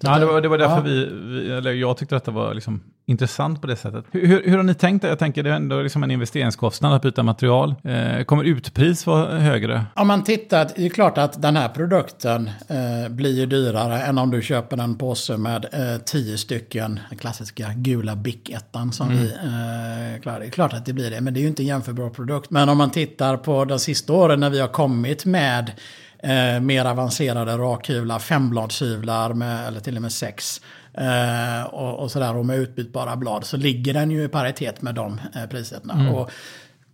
ja, 0.00 0.18
det, 0.18 0.26
var, 0.26 0.40
det 0.40 0.48
var 0.48 0.58
därför 0.58 0.76
ja. 0.76 0.82
vi, 0.82 1.06
vi, 1.06 1.50
eller 1.50 1.72
jag 1.72 1.96
tyckte 1.96 2.16
att 2.16 2.24
det 2.24 2.30
var 2.30 2.54
liksom 2.54 2.80
intressant 3.06 3.60
på 3.60 3.66
det 3.66 3.76
sättet. 3.76 4.04
Hur, 4.10 4.26
hur, 4.26 4.42
hur 4.44 4.56
har 4.56 4.64
ni 4.64 4.74
tänkt? 4.74 5.04
Jag 5.04 5.18
tänker 5.18 5.42
det 5.42 5.50
är 5.50 5.54
ändå 5.54 5.82
liksom 5.82 6.02
en 6.02 6.10
investeringskostnad 6.10 6.94
att 6.94 7.02
byta 7.02 7.22
material. 7.22 7.74
Eh, 7.84 8.24
kommer 8.24 8.44
utpris 8.44 9.06
vara 9.06 9.38
högre? 9.38 9.84
Om 9.94 10.06
man 10.06 10.24
tittar, 10.24 10.68
det 10.76 10.86
är 10.86 10.88
klart 10.88 11.18
att 11.18 11.42
den 11.42 11.56
här 11.56 11.68
produkten 11.68 12.50
eh, 12.68 13.10
blir 13.10 13.46
dyrare 13.46 14.02
än 14.02 14.18
om 14.18 14.30
du 14.30 14.42
köper 14.42 14.78
en 14.78 14.98
påse 14.98 15.36
med 15.36 15.64
eh, 15.72 16.02
tio 16.04 16.38
stycken 16.38 17.00
klassiska 17.18 17.72
gula 17.76 18.16
Bic-ettan 18.16 18.92
som 18.92 19.10
mm. 19.10 19.18
vi 19.18 19.26
eh, 19.32 20.20
klarar. 20.22 20.40
Det 20.40 20.46
är 20.46 20.50
klart 20.50 20.72
att 20.72 20.86
det 20.86 20.92
blir 20.92 21.10
det, 21.10 21.20
men 21.20 21.34
det 21.34 21.40
är 21.40 21.42
ju 21.42 21.48
inte 21.48 21.62
en 21.62 21.66
jämförbar 21.66 22.10
produkt. 22.10 22.50
Men 22.50 22.68
om 22.68 22.78
man 22.78 22.90
tittar 22.90 23.36
på 23.36 23.64
de 23.64 23.78
sista 23.78 24.12
åren 24.12 24.40
när 24.40 24.50
vi 24.50 24.60
har 24.60 24.68
kommit 24.68 25.24
med 25.24 25.72
eh, 26.22 26.60
mer 26.60 26.84
avancerade 26.84 27.56
rakhyvlar, 27.56 28.18
fembladshyvlar 28.18 29.34
med, 29.34 29.66
eller 29.66 29.80
till 29.80 29.96
och 29.96 30.02
med 30.02 30.12
sex 30.12 30.60
eh, 30.94 31.62
och, 31.62 31.98
och 31.98 32.10
sådär 32.10 32.36
och 32.36 32.46
med 32.46 32.58
utbytbara 32.58 33.16
blad 33.16 33.44
så 33.44 33.56
ligger 33.56 33.94
den 33.94 34.10
ju 34.10 34.24
i 34.24 34.28
paritet 34.28 34.82
med 34.82 34.94
de 34.94 35.20
eh, 35.34 35.46
priserna. 35.46 35.94
Mm. 35.94 36.14
Och 36.14 36.30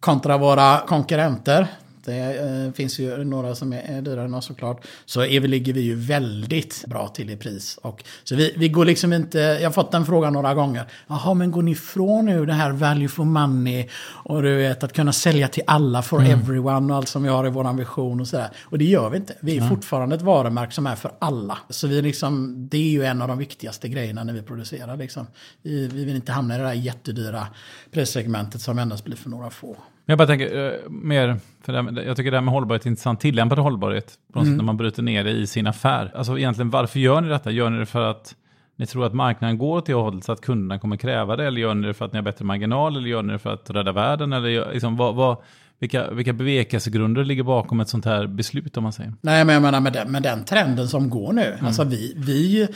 kontra 0.00 0.36
våra 0.36 0.78
konkurrenter 0.78 1.66
det 2.08 2.66
eh, 2.66 2.72
finns 2.72 2.98
ju 2.98 3.24
några 3.24 3.54
som 3.54 3.72
är 3.72 4.02
dyrare 4.02 4.24
än 4.24 4.34
oss 4.34 4.44
såklart. 4.44 4.86
Så 5.04 5.24
ligger 5.24 5.72
vi 5.72 5.80
ju 5.80 5.94
väldigt 5.94 6.84
bra 6.86 7.08
till 7.08 7.30
i 7.30 7.36
pris. 7.36 7.78
Och, 7.82 8.04
så 8.24 8.36
vi, 8.36 8.54
vi 8.56 8.68
går 8.68 8.84
liksom 8.84 9.12
inte, 9.12 9.38
jag 9.38 9.68
har 9.68 9.72
fått 9.72 9.92
den 9.92 10.06
frågan 10.06 10.32
några 10.32 10.54
gånger. 10.54 10.84
Jaha, 11.06 11.34
men 11.34 11.50
går 11.50 11.62
ni 11.62 11.70
ifrån 11.70 12.26
nu 12.26 12.46
det 12.46 12.52
här 12.52 12.70
value 12.70 13.08
for 13.08 13.24
money 13.24 13.88
och 14.24 14.42
du 14.42 14.56
vet 14.56 14.82
att 14.84 14.92
kunna 14.92 15.12
sälja 15.12 15.48
till 15.48 15.62
alla 15.66 16.02
for 16.02 16.20
mm. 16.20 16.40
everyone 16.40 16.92
och 16.92 16.96
allt 16.96 17.08
som 17.08 17.22
vi 17.22 17.28
har 17.28 17.46
i 17.46 17.50
vår 17.50 17.76
vision 17.76 18.20
och 18.20 18.28
sådär. 18.28 18.50
Och 18.62 18.78
det 18.78 18.84
gör 18.84 19.10
vi 19.10 19.16
inte. 19.16 19.34
Vi 19.40 19.52
är 19.52 19.56
mm. 19.56 19.68
fortfarande 19.68 20.16
ett 20.16 20.22
varumärke 20.22 20.72
som 20.72 20.86
är 20.86 20.96
för 20.96 21.12
alla. 21.18 21.58
Så 21.68 21.86
vi 21.86 22.02
liksom, 22.02 22.54
det 22.68 22.78
är 22.78 22.90
ju 22.90 23.04
en 23.04 23.22
av 23.22 23.28
de 23.28 23.38
viktigaste 23.38 23.88
grejerna 23.88 24.24
när 24.24 24.32
vi 24.32 24.42
producerar. 24.42 24.96
Liksom. 24.96 25.26
Vi, 25.62 25.86
vi 25.88 26.04
vill 26.04 26.16
inte 26.16 26.32
hamna 26.32 26.54
i 26.54 26.58
det 26.58 26.64
där 26.64 26.72
jättedyra 26.72 27.46
prissegmentet 27.90 28.60
som 28.60 28.78
endast 28.78 29.04
blir 29.04 29.16
för 29.16 29.30
några 29.30 29.50
få. 29.50 29.76
Jag 30.10 30.18
bara 30.18 30.26
tänker 30.26 30.56
uh, 30.56 30.90
mer, 30.90 31.36
för 31.62 31.72
det, 31.72 32.02
jag 32.02 32.16
tycker 32.16 32.30
det 32.30 32.36
här 32.36 32.44
med 32.44 32.54
hållbarhet 32.54 32.84
är 32.84 32.90
intressant, 32.90 33.20
tillämpad 33.20 33.58
hållbarhet, 33.58 34.14
på 34.32 34.40
mm. 34.40 34.56
när 34.56 34.64
man 34.64 34.76
bryter 34.76 35.02
ner 35.02 35.24
det 35.24 35.30
i 35.30 35.46
sin 35.46 35.66
affär. 35.66 36.12
Alltså 36.14 36.38
egentligen 36.38 36.70
varför 36.70 36.98
gör 36.98 37.20
ni 37.20 37.28
detta? 37.28 37.50
Gör 37.50 37.70
ni 37.70 37.78
det 37.78 37.86
för 37.86 38.10
att 38.10 38.34
ni 38.76 38.86
tror 38.86 39.06
att 39.06 39.14
marknaden 39.14 39.58
går 39.58 39.76
åt 39.76 39.86
det 39.86 39.94
hållet 39.94 40.24
så 40.24 40.32
att 40.32 40.40
kunderna 40.40 40.78
kommer 40.78 40.96
kräva 40.96 41.36
det? 41.36 41.46
Eller 41.46 41.60
gör 41.60 41.74
ni 41.74 41.86
det 41.86 41.94
för 41.94 42.04
att 42.04 42.12
ni 42.12 42.18
har 42.18 42.24
bättre 42.24 42.44
marginal? 42.44 42.96
Eller 42.96 43.08
gör 43.08 43.22
ni 43.22 43.32
det 43.32 43.38
för 43.38 43.52
att 43.52 43.70
rädda 43.70 43.92
världen? 43.92 44.32
Eller 44.32 44.72
liksom, 44.72 44.96
vad, 44.96 45.14
vad, 45.14 45.36
vilka, 45.78 46.10
vilka 46.10 46.32
bevekelsegrunder 46.32 47.24
ligger 47.24 47.42
bakom 47.42 47.80
ett 47.80 47.88
sånt 47.88 48.04
här 48.04 48.26
beslut 48.26 48.76
om 48.76 48.82
man 48.82 48.92
säger? 48.92 49.12
Nej, 49.20 49.44
men 49.44 49.54
jag 49.54 49.62
menar 49.62 49.80
med 49.80 49.92
den, 49.92 50.12
med 50.12 50.22
den 50.22 50.44
trenden 50.44 50.88
som 50.88 51.10
går 51.10 51.32
nu. 51.32 51.46
Mm. 51.46 51.66
Alltså 51.66 51.84
vi, 51.84 52.14
vi 52.16 52.68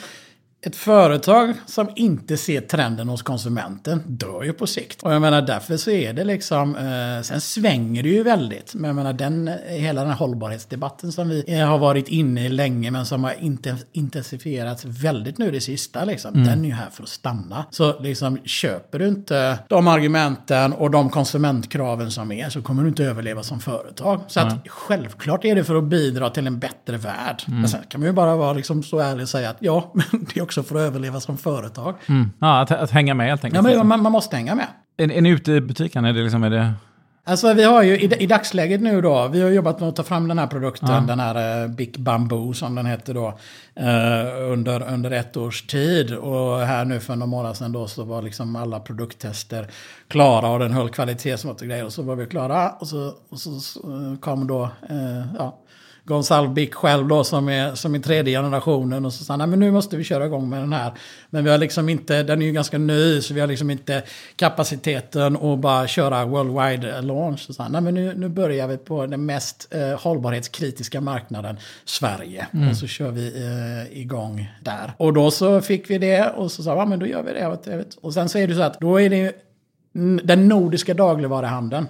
ett 0.66 0.76
företag 0.76 1.54
som 1.66 1.90
inte 1.96 2.36
ser 2.36 2.60
trenden 2.60 3.08
hos 3.08 3.22
konsumenten 3.22 4.02
dör 4.06 4.42
ju 4.42 4.52
på 4.52 4.66
sikt. 4.66 5.02
Och 5.02 5.12
jag 5.12 5.22
menar 5.22 5.42
därför 5.42 5.76
så 5.76 5.90
är 5.90 6.12
det 6.12 6.24
liksom, 6.24 6.76
eh, 6.76 7.22
sen 7.22 7.40
svänger 7.40 8.02
det 8.02 8.08
ju 8.08 8.22
väldigt. 8.22 8.74
Men 8.74 8.88
jag 8.88 8.94
menar 8.94 9.12
den, 9.12 9.50
hela 9.68 10.00
den 10.00 10.10
här 10.10 10.18
hållbarhetsdebatten 10.18 11.12
som 11.12 11.28
vi 11.28 11.60
har 11.60 11.78
varit 11.78 12.08
inne 12.08 12.46
i 12.46 12.48
länge 12.48 12.90
men 12.90 13.06
som 13.06 13.24
har 13.24 13.34
intensifierats 13.92 14.84
väldigt 14.84 15.38
nu 15.38 15.50
det 15.50 15.60
sista 15.60 16.04
liksom. 16.04 16.34
Mm. 16.34 16.46
Den 16.46 16.64
är 16.64 16.68
ju 16.68 16.74
här 16.74 16.90
för 16.90 17.02
att 17.02 17.08
stanna. 17.08 17.64
Så 17.70 18.00
liksom 18.00 18.38
köper 18.44 18.98
du 18.98 19.08
inte 19.08 19.58
de 19.68 19.88
argumenten 19.88 20.72
och 20.72 20.90
de 20.90 21.10
konsumentkraven 21.10 22.10
som 22.10 22.32
är 22.32 22.48
så 22.48 22.62
kommer 22.62 22.82
du 22.82 22.88
inte 22.88 23.04
överleva 23.04 23.42
som 23.42 23.60
företag. 23.60 24.20
Så 24.28 24.40
att 24.40 24.52
mm. 24.52 24.62
självklart 24.66 25.44
är 25.44 25.54
det 25.54 25.64
för 25.64 25.74
att 25.74 25.84
bidra 25.84 26.30
till 26.30 26.46
en 26.46 26.58
bättre 26.58 26.96
värld. 26.96 27.42
Mm. 27.46 27.60
Men 27.60 27.68
sen 27.68 27.80
kan 27.88 28.00
man 28.00 28.08
ju 28.08 28.12
bara 28.12 28.36
vara 28.36 28.52
liksom 28.52 28.82
så 28.82 28.98
ärlig 28.98 29.22
och 29.22 29.28
säga 29.28 29.50
att 29.50 29.56
ja, 29.60 29.90
men 29.94 30.26
det 30.34 30.40
är 30.40 30.42
också 30.42 30.51
för 30.54 30.74
att 30.74 30.80
överleva 30.80 31.20
som 31.20 31.38
företag. 31.38 31.94
Mm. 32.06 32.30
Ja, 32.38 32.60
att, 32.60 32.70
att, 32.70 32.90
hänga 32.90 33.14
med 33.14 33.28
helt 33.28 33.44
enkelt. 33.44 33.68
Ja, 33.68 33.76
men 33.76 33.88
man, 33.88 34.02
man 34.02 34.12
måste 34.12 34.36
hänga 34.36 34.54
med. 34.54 34.66
Är, 34.96 35.12
är 35.12 35.20
ni 35.20 35.28
ute 35.28 35.52
i 35.52 35.60
butiken? 35.60 36.04
Är 36.04 36.12
det 36.12 36.22
liksom, 36.22 36.44
är 36.44 36.50
det... 36.50 36.72
Alltså 37.24 37.52
vi 37.52 37.64
har 37.64 37.82
ju 37.82 37.98
i, 37.98 38.22
i, 38.22 38.26
dagsläget 38.26 38.80
nu 38.80 39.00
då, 39.00 39.28
vi 39.28 39.42
har 39.42 39.50
jobbat 39.50 39.80
med 39.80 39.88
att 39.88 39.96
ta 39.96 40.02
fram 40.02 40.28
den 40.28 40.38
här 40.38 40.46
produkten, 40.46 40.88
ja. 40.88 41.00
den 41.00 41.20
här 41.20 41.64
uh, 41.64 41.70
Big 41.70 42.00
Bamboo 42.00 42.52
som 42.52 42.74
den 42.74 42.86
heter 42.86 43.14
då, 43.14 43.28
uh, 43.80 44.52
under, 44.52 44.92
under 44.92 45.10
ett 45.10 45.36
års 45.36 45.62
tid. 45.62 46.14
Och 46.14 46.58
här 46.58 46.84
nu 46.84 47.00
för 47.00 47.16
några 47.16 47.26
månader 47.26 47.54
sedan 47.54 47.72
då 47.72 47.86
så 47.86 48.04
var 48.04 48.22
liksom 48.22 48.56
alla 48.56 48.80
produkttester 48.80 49.66
klara 50.08 50.48
och 50.48 50.58
den 50.58 50.72
höll 50.72 50.88
kvalitetsmått 50.88 51.60
och 51.60 51.66
grejer. 51.66 51.84
Och 51.84 51.92
så 51.92 52.02
var 52.02 52.16
vi 52.16 52.26
klara 52.26 52.70
och 52.70 52.88
så, 52.88 53.12
och 53.28 53.38
så 53.38 53.50
uh, 53.90 54.18
kom 54.18 54.46
då, 54.46 54.68
ja, 55.38 55.58
Gonsalvik 56.04 56.74
själv 56.74 57.08
då 57.08 57.24
som 57.24 57.48
är, 57.48 57.74
som 57.74 57.94
är 57.94 57.98
tredje 57.98 58.38
generationen. 58.38 59.04
Och 59.04 59.12
så 59.12 59.24
sa 59.24 59.36
han, 59.36 59.50
men 59.50 59.60
nu 59.60 59.70
måste 59.70 59.96
vi 59.96 60.04
köra 60.04 60.26
igång 60.26 60.48
med 60.48 60.60
den 60.60 60.72
här. 60.72 60.92
Men 61.30 61.44
vi 61.44 61.50
har 61.50 61.58
liksom 61.58 61.88
inte, 61.88 62.22
den 62.22 62.42
är 62.42 62.46
ju 62.46 62.52
ganska 62.52 62.78
ny 62.78 63.20
så 63.20 63.34
vi 63.34 63.40
har 63.40 63.46
liksom 63.46 63.70
inte 63.70 64.02
kapaciteten 64.36 65.36
att 65.36 65.58
bara 65.58 65.86
köra 65.86 66.24
worldwide 66.24 67.00
launch. 67.00 67.40
Så 67.40 67.52
sa 67.52 67.62
han, 67.62 67.84
men 67.84 67.94
nu, 67.94 68.14
nu 68.16 68.28
börjar 68.28 68.68
vi 68.68 68.76
på 68.76 69.06
den 69.06 69.26
mest 69.26 69.74
eh, 69.74 70.00
hållbarhetskritiska 70.00 71.00
marknaden, 71.00 71.56
Sverige. 71.84 72.46
Mm. 72.52 72.68
Och 72.68 72.76
så 72.76 72.86
kör 72.86 73.10
vi 73.10 73.26
eh, 73.26 73.98
igång 73.98 74.50
där. 74.62 74.92
Och 74.96 75.12
då 75.12 75.30
så 75.30 75.60
fick 75.60 75.90
vi 75.90 75.98
det 75.98 76.30
och 76.30 76.52
så 76.52 76.62
sa 76.62 76.76
ja 76.76 76.84
men 76.84 76.98
då 76.98 77.06
gör 77.06 77.22
vi 77.22 77.32
det. 77.32 77.84
Och 78.00 78.14
sen 78.14 78.28
så 78.28 78.38
är 78.38 78.48
det 78.48 78.54
så 78.54 78.62
att 78.62 78.80
då 78.80 79.00
är 79.00 79.10
det 79.10 79.32
den 80.22 80.48
nordiska 80.48 80.94
dagligvaruhandeln 80.94 81.86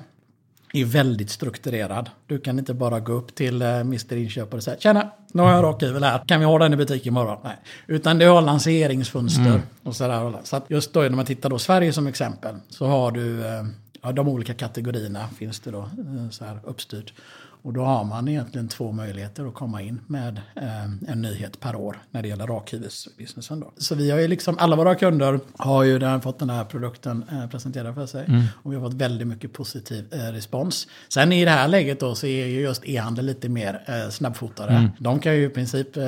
är 0.80 0.84
väldigt 0.84 1.30
strukturerad. 1.30 2.10
Du 2.26 2.38
kan 2.38 2.58
inte 2.58 2.74
bara 2.74 3.00
gå 3.00 3.12
upp 3.12 3.34
till 3.34 3.62
eh, 3.62 3.68
Mr 3.68 4.16
Inköpare 4.16 4.56
och 4.56 4.62
säga 4.62 4.76
Tjena, 4.78 5.10
nu 5.32 5.42
har 5.42 5.48
jag 5.48 5.58
en 5.58 5.64
rakhyvel 5.64 6.04
här. 6.04 6.24
Kan 6.26 6.40
vi 6.40 6.46
ha 6.46 6.58
den 6.58 6.72
i 6.72 6.76
butik 6.76 7.06
imorgon? 7.06 7.38
Nej. 7.44 7.56
Utan 7.86 8.18
det 8.18 8.24
har 8.24 8.42
lanseringsfönster 8.42 9.46
mm. 9.46 9.60
och 9.82 9.96
sådär. 9.96 10.38
Så 10.44 10.56
att 10.56 10.70
just 10.70 10.92
då 10.92 11.00
när 11.00 11.10
man 11.10 11.26
tittar 11.26 11.50
då 11.50 11.58
Sverige 11.58 11.92
som 11.92 12.06
exempel 12.06 12.54
så 12.68 12.86
har 12.86 13.10
du 13.10 13.46
eh, 13.46 13.64
ja, 14.02 14.12
de 14.12 14.28
olika 14.28 14.54
kategorierna 14.54 15.28
finns 15.38 15.60
det 15.60 15.70
då 15.70 15.78
eh, 15.80 16.30
så 16.30 16.44
här 16.44 16.58
uppstyrt. 16.64 17.12
Och 17.62 17.72
då 17.72 17.84
har 17.84 18.04
man 18.04 18.28
egentligen 18.28 18.68
två 18.68 18.92
möjligheter 18.92 19.48
att 19.48 19.54
komma 19.54 19.82
in 19.82 20.00
med 20.06 20.40
eh, 20.56 20.84
en 20.84 21.22
nyhet 21.22 21.60
per 21.60 21.76
år 21.76 21.96
när 22.10 22.22
det 22.22 22.28
gäller 22.28 22.46
rakhyvelsbusinessen. 22.46 23.60
Då. 23.60 23.72
Så 23.76 23.94
vi 23.94 24.10
har 24.10 24.18
ju 24.18 24.28
liksom, 24.28 24.56
alla 24.58 24.76
våra 24.76 24.94
kunder 24.94 25.40
har 25.56 25.82
ju 25.82 25.98
där 25.98 26.20
fått 26.20 26.38
den 26.38 26.50
här 26.50 26.64
produkten 26.64 27.24
eh, 27.32 27.48
presenterad 27.48 27.94
för 27.94 28.06
sig. 28.06 28.24
Mm. 28.28 28.42
Och 28.62 28.72
vi 28.72 28.76
har 28.76 28.82
fått 28.82 28.94
väldigt 28.94 29.28
mycket 29.28 29.52
positiv 29.52 30.04
eh, 30.12 30.18
respons. 30.18 30.88
Sen 31.08 31.32
i 31.32 31.44
det 31.44 31.50
här 31.50 31.68
läget 31.68 32.00
då 32.00 32.14
så 32.14 32.26
är 32.26 32.46
ju 32.46 32.60
just 32.60 32.84
e-handel 32.84 33.26
lite 33.26 33.48
mer 33.48 33.82
eh, 33.86 34.10
snabbfotade. 34.10 34.72
Mm. 34.72 34.90
De 34.98 35.18
kan 35.18 35.34
ju 35.34 35.44
i 35.44 35.48
princip, 35.48 35.96
eh, 35.96 36.04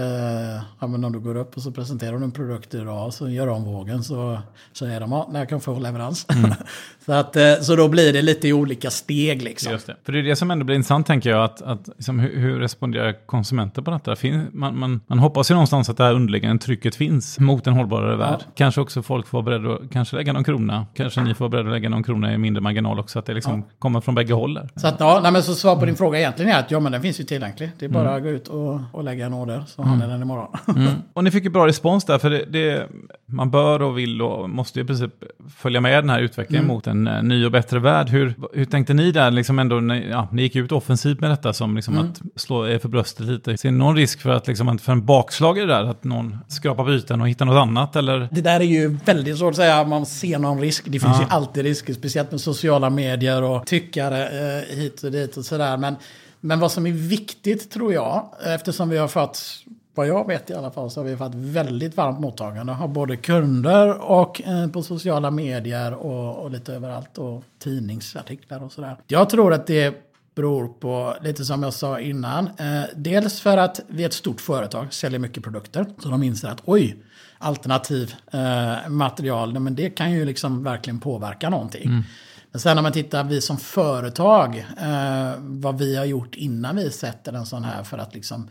ja, 0.80 0.86
men 0.86 1.04
om 1.04 1.12
du 1.12 1.20
går 1.20 1.36
upp 1.36 1.56
och 1.56 1.62
så 1.62 1.70
presenterar 1.70 2.18
du 2.18 2.24
en 2.24 2.32
produkt 2.32 2.74
idag 2.74 3.14
så 3.14 3.28
gör 3.28 3.46
de 3.46 3.64
vågen 3.64 4.04
så 4.04 4.38
säger 4.72 5.00
de 5.00 5.12
att 5.12 5.28
jag 5.34 5.48
kan 5.48 5.60
få 5.60 5.78
leverans. 5.78 6.26
Mm. 6.28 6.54
så, 7.06 7.12
att, 7.12 7.36
eh, 7.36 7.54
så 7.60 7.76
då 7.76 7.88
blir 7.88 8.12
det 8.12 8.22
lite 8.22 8.48
i 8.48 8.52
olika 8.52 8.90
steg 8.90 9.42
liksom. 9.42 9.72
Just 9.72 9.86
det. 9.86 9.96
För 10.04 10.12
det 10.12 10.18
är 10.18 10.22
det 10.22 10.36
som 10.36 10.50
ändå 10.50 10.64
blir 10.64 10.76
intressant 10.76 11.06
tänker 11.06 11.30
jag, 11.30 11.43
att, 11.44 11.62
att 11.62 11.88
liksom, 11.88 12.18
hur, 12.18 12.40
hur 12.40 12.58
responderar 12.58 13.26
konsumenter 13.26 13.82
på 13.82 13.90
detta? 13.90 14.16
Man, 14.52 14.78
man, 14.78 15.00
man 15.06 15.18
hoppas 15.18 15.50
ju 15.50 15.54
någonstans 15.54 15.90
att 15.90 15.96
det 15.96 16.04
här 16.04 16.14
underliggande 16.14 16.62
trycket 16.62 16.96
finns 16.96 17.38
mot 17.38 17.66
en 17.66 17.74
hållbarare 17.74 18.16
värld. 18.16 18.40
Ja. 18.40 18.52
Kanske 18.54 18.80
också 18.80 19.02
folk 19.02 19.26
får 19.26 19.42
vara 19.42 19.58
beredda 19.58 19.74
att 19.74 19.92
kanske 19.92 20.16
lägga 20.16 20.32
någon 20.32 20.44
krona. 20.44 20.86
Kanske 20.94 21.20
ni 21.20 21.34
får 21.34 21.44
vara 21.44 21.50
beredda 21.50 21.68
att 21.68 21.74
lägga 21.74 21.88
någon 21.88 22.02
krona 22.02 22.34
i 22.34 22.38
mindre 22.38 22.60
marginal 22.60 22.98
också. 22.98 23.18
Att 23.18 23.26
det 23.26 23.34
liksom 23.34 23.58
ja. 23.58 23.74
kommer 23.78 24.00
från 24.00 24.14
bägge 24.14 24.34
håll. 24.34 24.60
Så 24.76 24.86
att, 24.86 25.00
ja, 25.00 25.20
nej, 25.22 25.32
men 25.32 25.42
så 25.42 25.54
svar 25.54 25.76
på 25.76 25.86
din 25.86 25.96
fråga 25.96 26.18
egentligen 26.18 26.52
är 26.52 26.58
att 26.58 26.70
ja, 26.70 26.80
men 26.80 26.92
den 26.92 27.02
finns 27.02 27.20
ju 27.20 27.24
tillgänglig. 27.24 27.70
Det 27.78 27.84
är 27.84 27.88
bara 27.88 28.08
mm. 28.08 28.16
att 28.16 28.22
gå 28.22 28.28
ut 28.28 28.48
och, 28.48 28.80
och 28.92 29.04
lägga 29.04 29.26
en 29.26 29.34
order 29.34 29.64
så 29.66 29.82
mm. 29.82 29.98
ni 29.98 30.06
den 30.06 30.22
imorgon. 30.22 30.48
mm. 30.76 30.92
Och 31.12 31.24
ni 31.24 31.30
fick 31.30 31.44
ju 31.44 31.50
bra 31.50 31.66
respons 31.66 32.04
där, 32.04 32.18
för 32.18 32.30
det, 32.30 32.44
det, 32.44 32.88
man 33.26 33.50
bör 33.50 33.82
och 33.82 33.98
vill 33.98 34.22
och 34.22 34.50
måste 34.50 34.78
ju 34.78 34.84
i 34.84 34.86
princip 34.86 35.10
följa 35.56 35.80
med 35.80 36.04
den 36.04 36.10
här 36.10 36.20
utvecklingen 36.20 36.64
mm. 36.64 36.74
mot 36.74 36.86
en 36.86 37.08
uh, 37.08 37.22
ny 37.22 37.44
och 37.44 37.52
bättre 37.52 37.78
värld. 37.78 38.08
Hur, 38.08 38.34
hur 38.52 38.64
tänkte 38.64 38.94
ni 38.94 39.12
där, 39.12 39.30
liksom 39.30 39.58
ändå, 39.58 39.94
ja, 40.10 40.28
ni 40.32 40.42
gick 40.42 40.56
ut 40.56 40.72
offensivt 40.72 41.20
med 41.20 41.30
detta 41.36 41.52
som 41.52 41.76
liksom 41.76 41.94
mm. 41.94 42.06
att 42.10 42.40
slå 42.40 42.68
er 42.68 42.78
för 42.78 42.88
bröstet 42.88 43.26
lite. 43.26 43.56
Ser 43.56 43.70
ni 43.70 43.78
någon 43.78 43.96
risk 43.96 44.20
för 44.20 44.30
att 44.30 44.46
liksom, 44.46 44.78
för 44.78 44.92
en 44.92 45.06
bakslag 45.06 45.58
i 45.58 45.60
det 45.60 45.66
där, 45.66 45.84
att 45.84 46.04
någon 46.04 46.38
skrapar 46.48 46.84
på 46.84 46.90
ytan 46.90 47.20
och 47.20 47.28
hittar 47.28 47.46
något 47.46 47.62
annat? 47.62 47.96
Eller? 47.96 48.28
Det 48.30 48.40
där 48.40 48.60
är 48.60 48.64
ju 48.64 48.98
väldigt 49.04 49.38
svårt 49.38 49.50
att 49.50 49.56
säga 49.56 49.84
man 49.84 50.06
ser 50.06 50.38
någon 50.38 50.60
risk. 50.60 50.84
Det 50.84 51.00
finns 51.00 51.16
ja. 51.16 51.22
ju 51.22 51.28
alltid 51.28 51.62
risker, 51.62 51.94
speciellt 51.94 52.30
med 52.30 52.40
sociala 52.40 52.90
medier 52.90 53.42
och 53.42 53.66
tyckare 53.66 54.28
eh, 54.28 54.76
hit 54.76 55.02
och 55.02 55.12
dit 55.12 55.36
och 55.36 55.44
sådär. 55.44 55.76
Men, 55.76 55.96
men 56.40 56.60
vad 56.60 56.72
som 56.72 56.86
är 56.86 56.92
viktigt 56.92 57.70
tror 57.70 57.92
jag, 57.92 58.28
eftersom 58.46 58.88
vi 58.88 58.98
har 58.98 59.08
fått 59.08 59.64
vad 59.94 60.06
jag 60.06 60.26
vet 60.26 60.50
i 60.50 60.54
alla 60.54 60.70
fall 60.70 60.90
så 60.90 61.00
har 61.00 61.04
vi 61.04 61.16
fått 61.16 61.34
väldigt 61.34 61.96
varmt 61.96 62.20
mottagande 62.20 62.76
av 62.80 62.88
både 62.88 63.16
kunder 63.16 64.10
och 64.10 64.42
eh, 64.42 64.68
på 64.68 64.82
sociala 64.82 65.30
medier 65.30 65.94
och, 65.94 66.44
och, 66.44 66.50
lite 66.50 66.74
överallt 66.74 67.18
och 67.18 67.42
tidningsartiklar 67.58 68.64
och 68.64 68.72
sådär. 68.72 68.96
Jag 69.06 69.30
tror 69.30 69.52
att 69.52 69.66
det 69.66 69.94
beror 70.34 70.68
på, 70.68 71.16
lite 71.22 71.44
som 71.44 71.62
jag 71.62 71.74
sa 71.74 72.00
innan, 72.00 72.50
eh, 72.58 72.82
dels 72.96 73.40
för 73.40 73.56
att 73.56 73.80
vi 73.88 74.02
är 74.02 74.06
ett 74.06 74.14
stort 74.14 74.40
företag, 74.40 74.94
säljer 74.94 75.18
mycket 75.18 75.42
produkter, 75.42 75.86
så 75.98 76.08
de 76.08 76.22
inser 76.22 76.48
att 76.48 76.62
oj, 76.64 76.96
alternativ 77.38 78.14
eh, 78.32 78.88
material, 78.88 79.58
men 79.58 79.74
det 79.74 79.90
kan 79.90 80.12
ju 80.12 80.24
liksom 80.24 80.64
verkligen 80.64 81.00
påverka 81.00 81.50
någonting. 81.50 81.84
Mm. 81.84 82.02
Men 82.50 82.60
sen 82.60 82.76
när 82.76 82.82
man 82.82 82.92
tittar, 82.92 83.24
vi 83.24 83.40
som 83.40 83.58
företag, 83.58 84.66
eh, 84.80 85.32
vad 85.38 85.78
vi 85.78 85.96
har 85.96 86.04
gjort 86.04 86.34
innan 86.34 86.76
vi 86.76 86.90
sätter 86.90 87.32
en 87.32 87.46
sån 87.46 87.64
här 87.64 87.82
för 87.82 87.98
att 87.98 88.14
liksom 88.14 88.48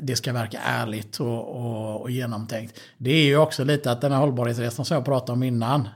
det 0.00 0.16
ska 0.16 0.32
verka 0.32 0.58
ärligt 0.64 1.20
och, 1.20 1.56
och, 1.56 2.00
och, 2.00 2.10
genomtänkt. 2.10 2.80
Det 2.98 3.10
är 3.10 3.24
ju 3.24 3.36
också 3.36 3.64
lite 3.64 3.90
att 3.90 4.00
den 4.00 4.12
här 4.12 4.18
hållbarhetsresan 4.18 4.84
som 4.84 4.94
jag 4.94 5.04
pratade 5.04 5.32
om 5.32 5.42
innan, 5.42 5.88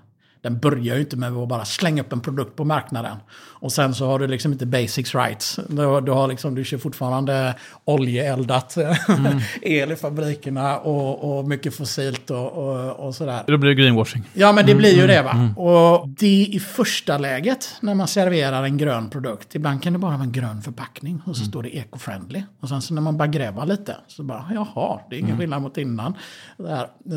den 0.45 0.59
börjar 0.59 0.95
ju 0.95 1.01
inte 1.01 1.17
med 1.17 1.33
att 1.33 1.49
bara 1.49 1.65
slänga 1.65 2.03
upp 2.03 2.13
en 2.13 2.21
produkt 2.21 2.57
på 2.57 2.65
marknaden. 2.65 3.17
Och 3.65 3.73
sen 3.73 3.95
så 3.95 4.07
har 4.07 4.19
du 4.19 4.27
liksom 4.27 4.53
inte 4.53 4.67
basics 4.67 5.15
rights. 5.15 5.61
Du, 5.69 6.01
du, 6.01 6.13
har 6.13 6.29
liksom, 6.29 6.55
du 6.55 6.65
kör 6.65 6.79
fortfarande 6.79 7.55
oljeeldat 7.85 8.77
mm. 8.77 9.41
el 9.63 9.93
i 9.93 9.97
fabrikerna 9.97 10.79
och, 10.79 11.39
och 11.39 11.49
mycket 11.49 11.75
fossilt 11.75 12.31
och, 12.31 12.53
och, 12.53 13.07
och, 13.07 13.15
sådär. 13.15 13.45
Då 13.47 13.57
blir 13.57 13.75
det 13.75 13.83
greenwashing. 13.83 14.23
Ja, 14.35 14.53
men 14.53 14.67
det 14.67 14.73
mm, 14.73 14.79
blir 14.79 14.93
ju 14.93 15.05
mm, 15.05 15.17
det 15.17 15.23
va. 15.23 15.31
Mm. 15.31 15.59
Och 15.59 16.09
det 16.09 16.47
i 16.47 16.61
första 16.61 17.19
läget 17.19 17.77
när 17.81 17.95
man 17.95 18.09
serverar 18.09 18.65
en 18.65 18.77
grön 18.77 19.11
produkt. 19.11 19.55
Ibland 19.55 19.83
kan 19.83 19.93
det 19.93 19.99
bara 19.99 20.13
vara 20.13 20.23
en 20.23 20.33
grön 20.33 20.63
förpackning 20.63 21.23
och 21.27 21.37
så 21.37 21.43
mm. 21.43 21.51
står 21.51 21.63
det 21.63 21.69
eco-friendly. 21.69 22.43
Och 22.61 22.69
sen 22.69 22.83
så 22.83 22.95
när 22.95 23.03
man 23.03 23.17
bara 23.17 23.29
gräver 23.29 23.67
lite 23.67 23.97
så 24.07 24.23
bara, 24.23 24.45
jaha, 24.55 25.01
det 25.11 25.17
är 25.17 25.19
ingen 25.19 25.31
mm. 25.31 25.41
skillnad 25.41 25.63
mot 25.63 25.79
innan. 25.79 26.15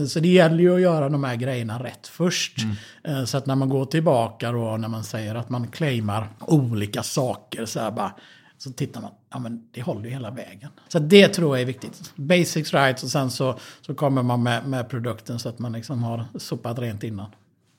Så 0.09 0.19
det 0.19 0.27
gäller 0.27 0.59
ju 0.59 0.75
att 0.75 0.81
göra 0.81 1.09
de 1.09 1.23
här 1.23 1.35
grejerna 1.35 1.83
rätt 1.83 2.07
först. 2.07 2.57
Mm. 2.63 3.16
Eh, 3.17 3.25
så 3.25 3.37
att 3.37 3.45
när 3.45 3.55
man 3.55 3.69
går 3.69 3.85
tillbaka 3.85 4.51
då, 4.51 4.77
när 4.77 4.87
man 4.87 5.03
säger 5.03 5.35
att 5.35 5.49
man 5.49 5.67
claimar 5.67 6.29
olika 6.39 7.03
saker 7.03 7.65
så 7.65 7.79
här 7.79 7.91
bara. 7.91 8.13
Så 8.59 8.71
tittar 8.71 9.01
man, 9.01 9.11
ja 9.29 9.39
men 9.39 9.69
det 9.71 9.81
håller 9.81 10.03
ju 10.03 10.09
hela 10.09 10.31
vägen. 10.31 10.69
Så 10.87 10.99
det 10.99 11.27
tror 11.27 11.57
jag 11.57 11.61
är 11.61 11.65
viktigt. 11.65 12.13
Basics 12.15 12.73
rights 12.73 13.03
och 13.03 13.09
sen 13.09 13.31
så, 13.31 13.59
så 13.81 13.95
kommer 13.95 14.23
man 14.23 14.43
med, 14.43 14.67
med 14.67 14.89
produkten 14.89 15.39
så 15.39 15.49
att 15.49 15.59
man 15.59 15.71
liksom 15.71 16.03
har 16.03 16.25
sopat 16.35 16.79
rent 16.79 17.03
innan. 17.03 17.31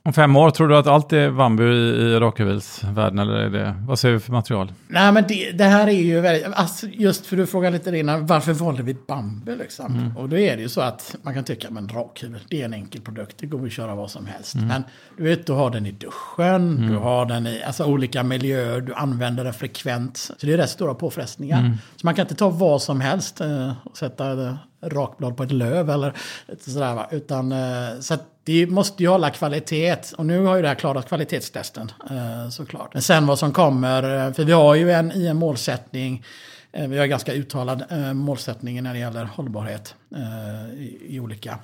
Om 0.08 0.12
fem 0.12 0.36
år, 0.36 0.50
tror 0.50 0.68
du 0.68 0.76
att 0.76 0.86
allt 0.86 1.12
är 1.12 1.30
bambu 1.30 1.72
i, 1.72 1.76
i 1.76 2.18
rakhyvelsvärlden 2.18 3.18
eller 3.18 3.32
är 3.32 3.50
det, 3.50 3.74
vad 3.86 3.98
ser 3.98 4.10
vi 4.10 4.20
för 4.20 4.32
material? 4.32 4.72
Nej 4.88 5.12
men 5.12 5.24
det, 5.28 5.50
det 5.52 5.64
här 5.64 5.86
är 5.86 5.92
ju 5.92 6.20
väldigt, 6.20 6.54
alltså 6.54 6.86
just 6.86 7.26
för 7.26 7.36
du 7.36 7.46
frågade 7.46 7.78
lite 7.78 7.96
innan, 7.96 8.26
varför 8.26 8.52
valde 8.52 8.82
vi 8.82 8.96
bambu 9.08 9.56
liksom? 9.56 9.86
Mm. 9.86 10.16
Och 10.16 10.28
då 10.28 10.38
är 10.38 10.56
det 10.56 10.62
ju 10.62 10.68
så 10.68 10.80
att 10.80 11.16
man 11.22 11.34
kan 11.34 11.44
tycka, 11.44 11.70
men 11.70 11.88
rakhyvel, 11.88 12.40
det 12.48 12.60
är 12.60 12.64
en 12.64 12.74
enkel 12.74 13.00
produkt, 13.00 13.36
det 13.38 13.46
går 13.46 13.66
att 13.66 13.72
köra 13.72 13.94
vad 13.94 14.10
som 14.10 14.26
helst. 14.26 14.54
Mm. 14.54 14.68
Men 14.68 14.84
du 15.16 15.24
vet, 15.24 15.46
du 15.46 15.52
har 15.52 15.70
den 15.70 15.86
i 15.86 15.92
duschen, 15.92 16.76
mm. 16.76 16.90
du 16.90 16.96
har 16.96 17.26
den 17.26 17.46
i 17.46 17.62
alltså, 17.62 17.84
olika 17.84 18.22
miljöer, 18.22 18.80
du 18.80 18.94
använder 18.94 19.44
den 19.44 19.54
frekvent. 19.54 20.16
Så 20.16 20.46
det 20.46 20.52
är 20.52 20.56
rätt 20.56 20.70
stora 20.70 20.94
påfrestningar. 20.94 21.58
Mm. 21.58 21.72
Så 21.96 22.06
man 22.06 22.14
kan 22.14 22.22
inte 22.22 22.34
ta 22.34 22.50
vad 22.50 22.82
som 22.82 23.00
helst 23.00 23.40
eh, 23.40 23.72
och 23.84 23.96
sätta 23.96 24.58
rakblad 24.80 25.36
på 25.36 25.42
ett 25.42 25.52
löv 25.52 25.90
eller 25.90 26.12
sådär 26.58 26.94
va. 26.94 27.08
Utan, 27.10 27.52
eh, 27.52 28.00
så 28.00 28.16
så 28.18 28.18
det 28.44 28.66
måste 28.66 29.02
ju 29.02 29.08
hålla 29.08 29.30
kvalitet. 29.30 29.96
Och 30.16 30.26
nu 30.26 30.44
har 30.44 30.56
ju 30.56 30.62
det 30.62 30.68
här 30.68 30.74
klarat 30.74 31.08
kvalitetstesten 31.08 31.92
eh, 32.10 32.48
såklart. 32.50 32.94
Men 32.94 33.02
sen 33.02 33.26
vad 33.26 33.38
som 33.38 33.52
kommer, 33.52 34.26
eh, 34.26 34.32
för 34.32 34.44
vi 34.44 34.52
har 34.52 34.74
ju 34.74 34.92
en, 34.92 35.12
i 35.12 35.26
en 35.26 35.36
målsättning 35.36 36.24
vi 36.72 36.98
har 36.98 37.06
ganska 37.06 37.32
uttalad 37.32 37.84
målsättning 38.14 38.82
när 38.82 38.92
det 38.92 39.00
gäller 39.00 39.24
hållbarhet 39.24 39.94
i 41.08 41.20
olika 41.20 41.58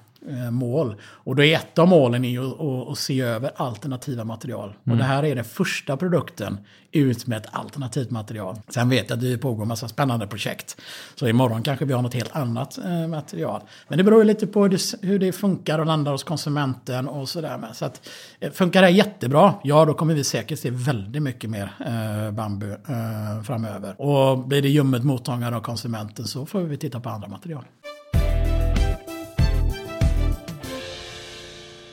mål. 0.51 0.97
Och 1.03 1.37
då 1.37 1.45
är 1.45 1.57
ett 1.57 1.79
av 1.79 1.89
målen 1.89 2.25
är 2.25 2.29
ju 2.29 2.51
att, 2.51 2.89
att 2.89 2.99
se 2.99 3.21
över 3.21 3.51
alternativa 3.57 4.25
material. 4.25 4.69
Mm. 4.69 4.93
Och 4.93 4.97
det 4.97 5.05
här 5.05 5.25
är 5.25 5.35
den 5.35 5.45
första 5.45 5.97
produkten 5.97 6.59
ut 6.95 7.27
med 7.27 7.39
ett 7.39 7.49
alternativt 7.53 8.11
material. 8.11 8.57
Sen 8.69 8.89
vet 8.89 9.11
jag 9.11 9.17
att 9.17 9.23
det 9.23 9.39
pågår 9.39 9.63
en 9.63 9.69
massa 9.69 9.89
spännande 9.89 10.27
projekt. 10.27 10.81
Så 11.15 11.29
imorgon 11.29 11.63
kanske 11.63 11.85
vi 11.85 11.93
har 11.93 12.03
något 12.03 12.15
helt 12.15 12.37
annat 12.37 12.79
eh, 12.79 13.07
material. 13.07 13.63
Men 13.89 13.99
det 13.99 14.05
beror 14.05 14.21
ju 14.21 14.25
lite 14.25 14.47
på 14.47 14.63
hur 14.63 14.69
det, 14.69 15.07
hur 15.09 15.19
det 15.19 15.33
funkar 15.33 15.79
och 15.79 15.87
landar 15.87 16.13
hos 16.13 16.25
konsumenten 16.25 17.09
och 17.09 17.29
sådär. 17.29 17.59
Med. 17.59 17.77
Så 17.77 17.85
att, 17.85 18.09
eh, 18.41 18.53
funkar 18.53 18.83
det 18.83 18.91
jättebra, 18.91 19.55
ja 19.63 19.85
då 19.85 19.95
kommer 19.95 20.15
vi 20.15 20.25
säkert 20.25 20.59
se 20.59 20.71
väldigt 20.71 21.23
mycket 21.23 21.51
mer 21.51 21.73
eh, 21.87 22.31
bambu 22.31 22.71
eh, 22.73 23.43
framöver. 23.43 24.01
Och 24.01 24.39
blir 24.39 24.63
det 24.63 24.69
ljummet 24.69 25.05
mottagande 25.05 25.57
av 25.57 25.61
konsumenten 25.61 26.25
så 26.25 26.47
får 26.47 26.61
vi 26.61 26.77
titta 26.77 27.01
på 27.01 27.09
andra 27.09 27.29
material. 27.29 27.65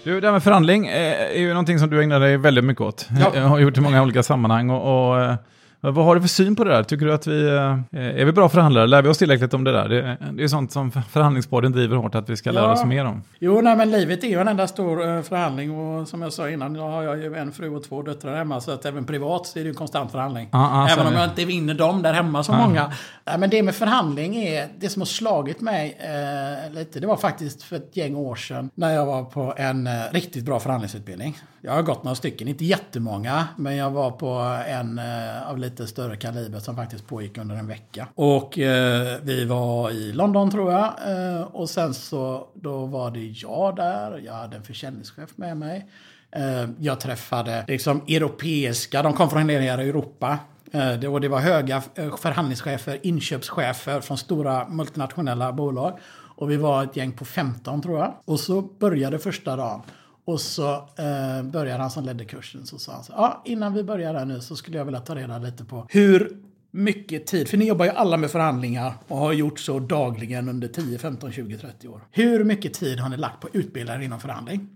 Du, 0.03 0.19
det 0.19 0.27
här 0.27 0.31
med 0.31 0.43
förhandling 0.43 0.87
är 0.87 1.39
ju 1.39 1.49
någonting 1.49 1.79
som 1.79 1.89
du 1.89 2.01
ägnar 2.01 2.19
dig 2.19 2.37
väldigt 2.37 2.63
mycket 2.63 2.81
åt. 2.81 3.07
Ja. 3.19 3.31
Jag 3.35 3.43
har 3.43 3.59
gjort 3.59 3.77
i 3.77 3.81
många 3.81 4.01
olika 4.03 4.23
sammanhang. 4.23 4.69
och, 4.69 5.13
och 5.13 5.35
eh, 5.83 5.91
vad 5.91 6.05
har 6.05 6.15
du 6.15 6.21
för 6.21 6.27
syn 6.27 6.55
på 6.55 6.63
det 6.63 6.71
där? 6.71 6.83
Tycker 6.83 7.05
du 7.05 7.13
att 7.13 7.27
vi 7.27 7.47
eh, 7.47 7.77
är 7.91 8.25
vi 8.25 8.31
bra 8.31 8.49
förhandlare? 8.49 8.87
Lär 8.87 9.01
vi 9.01 9.09
oss 9.09 9.17
tillräckligt 9.17 9.53
om 9.53 9.63
det 9.63 9.71
där? 9.71 9.89
Det, 9.89 10.17
det 10.33 10.43
är 10.43 10.47
sånt 10.47 10.71
som 10.71 10.91
förhandlingsborden 10.91 11.71
driver 11.71 11.95
hårt 11.95 12.15
att 12.15 12.29
vi 12.29 12.37
ska 12.37 12.51
lära 12.51 12.71
oss 12.71 12.85
mer 12.85 13.05
om. 13.05 13.23
Jo, 13.39 13.61
nej, 13.61 13.75
men 13.75 13.91
livet 13.91 14.23
är 14.23 14.27
ju 14.27 14.39
en 14.39 14.47
enda 14.47 14.67
stor 14.67 15.01
uh, 15.07 15.21
förhandling 15.21 15.71
och 15.71 16.07
som 16.07 16.21
jag 16.21 16.33
sa 16.33 16.49
innan, 16.49 16.73
då 16.73 16.81
har 16.81 17.03
jag 17.03 17.17
ju 17.17 17.35
en 17.35 17.51
fru 17.51 17.75
och 17.75 17.83
två 17.83 18.01
döttrar 18.01 18.37
hemma 18.37 18.61
så 18.61 18.71
att 18.71 18.85
även 18.85 19.05
privat 19.05 19.47
så 19.47 19.59
är 19.59 19.63
det 19.63 19.67
ju 19.67 19.69
en 19.69 19.75
konstant 19.75 20.11
förhandling. 20.11 20.49
Ah, 20.51 20.83
ah, 20.83 20.87
även 20.87 21.07
om 21.07 21.13
jag 21.13 21.23
inte 21.25 21.45
vinner 21.45 21.73
dem 21.73 22.01
där 22.01 22.13
hemma 22.13 22.43
så 22.43 22.51
ah. 22.51 22.67
många. 22.67 22.91
Nej, 23.25 23.37
men 23.37 23.49
det 23.49 23.63
med 23.63 23.75
förhandling 23.75 24.35
är, 24.35 24.67
det 24.79 24.89
som 24.89 25.01
har 25.01 25.05
slagit 25.05 25.61
mig 25.61 25.97
uh, 25.99 26.75
lite, 26.75 26.99
det 26.99 27.07
var 27.07 27.17
faktiskt 27.17 27.63
för 27.63 27.75
ett 27.75 27.97
gäng 27.97 28.15
år 28.15 28.35
sedan 28.35 28.69
när 28.75 28.93
jag 28.93 29.05
var 29.05 29.23
på 29.23 29.53
en 29.57 29.87
uh, 29.87 29.93
riktigt 30.11 30.45
bra 30.45 30.59
förhandlingsutbildning. 30.59 31.37
Jag 31.63 31.73
har 31.73 31.81
gått 31.81 32.03
några 32.03 32.15
stycken, 32.15 32.47
inte 32.47 32.65
jättemånga, 32.65 33.47
men 33.55 33.75
jag 33.75 33.91
var 33.91 34.11
på 34.11 34.27
en 34.67 35.01
av 35.47 35.57
lite 35.57 35.70
lite 35.71 35.87
större 35.87 36.15
kaliber 36.15 36.59
som 36.59 36.75
faktiskt 36.75 37.07
pågick 37.07 37.37
under 37.37 37.55
en 37.55 37.67
vecka. 37.67 38.07
Och 38.15 38.59
eh, 38.59 39.17
vi 39.23 39.45
var 39.45 39.91
i 39.91 40.11
London 40.13 40.51
tror 40.51 40.71
jag. 40.71 40.93
Eh, 41.07 41.41
och 41.41 41.69
sen 41.69 41.93
så 41.93 42.47
då 42.53 42.85
var 42.85 43.11
det 43.11 43.25
jag 43.25 43.75
där. 43.75 44.21
Jag 44.25 44.33
hade 44.33 44.57
en 44.57 44.63
försäljningschef 44.63 45.29
med 45.35 45.57
mig. 45.57 45.89
Eh, 46.31 46.69
jag 46.79 46.99
träffade 46.99 47.65
liksom 47.67 48.01
europeiska, 48.07 49.03
de 49.03 49.13
kom 49.13 49.29
från 49.29 49.49
hela 49.49 49.83
Europa. 49.83 50.39
Eh, 50.71 50.93
det, 50.93 51.07
och 51.07 51.21
det 51.21 51.27
var 51.27 51.39
höga 51.39 51.83
eh, 51.95 52.15
förhandlingschefer, 52.15 52.99
inköpschefer 53.03 54.01
från 54.01 54.17
stora 54.17 54.67
multinationella 54.67 55.53
bolag. 55.53 55.99
Och 56.35 56.51
vi 56.51 56.57
var 56.57 56.83
ett 56.83 56.95
gäng 56.95 57.11
på 57.11 57.25
15 57.25 57.81
tror 57.81 57.99
jag. 57.99 58.13
Och 58.25 58.39
så 58.39 58.61
började 58.61 59.19
första 59.19 59.55
dagen. 59.55 59.81
Och 60.25 60.41
så 60.41 60.73
eh, 60.75 61.43
började 61.43 61.81
han 61.81 61.91
som 61.91 62.05
ledde 62.05 62.25
kursen 62.25 62.65
så 62.65 62.79
sa 62.79 62.93
han 62.93 63.03
så 63.03 63.13
ja, 63.15 63.41
innan 63.45 63.73
vi 63.73 63.83
börjar 63.83 64.13
här 64.13 64.25
nu 64.25 64.41
så 64.41 64.55
skulle 64.55 64.77
jag 64.77 64.85
vilja 64.85 64.99
ta 64.99 65.15
reda 65.15 65.37
lite 65.37 65.65
på 65.65 65.85
hur 65.89 66.37
mycket 66.71 67.27
tid, 67.27 67.47
för 67.47 67.57
ni 67.57 67.65
jobbar 67.65 67.85
ju 67.85 67.91
alla 67.91 68.17
med 68.17 68.31
förhandlingar 68.31 68.93
och 69.07 69.17
har 69.17 69.33
gjort 69.33 69.59
så 69.59 69.79
dagligen 69.79 70.49
under 70.49 70.67
10, 70.67 70.97
15, 70.97 71.31
20, 71.31 71.57
30 71.57 71.87
år. 71.87 72.01
Hur 72.11 72.43
mycket 72.43 72.73
tid 72.73 72.99
har 72.99 73.09
ni 73.09 73.17
lagt 73.17 73.41
på 73.41 73.49
utbildare 73.53 74.05
inom 74.05 74.19
förhandling? 74.19 74.69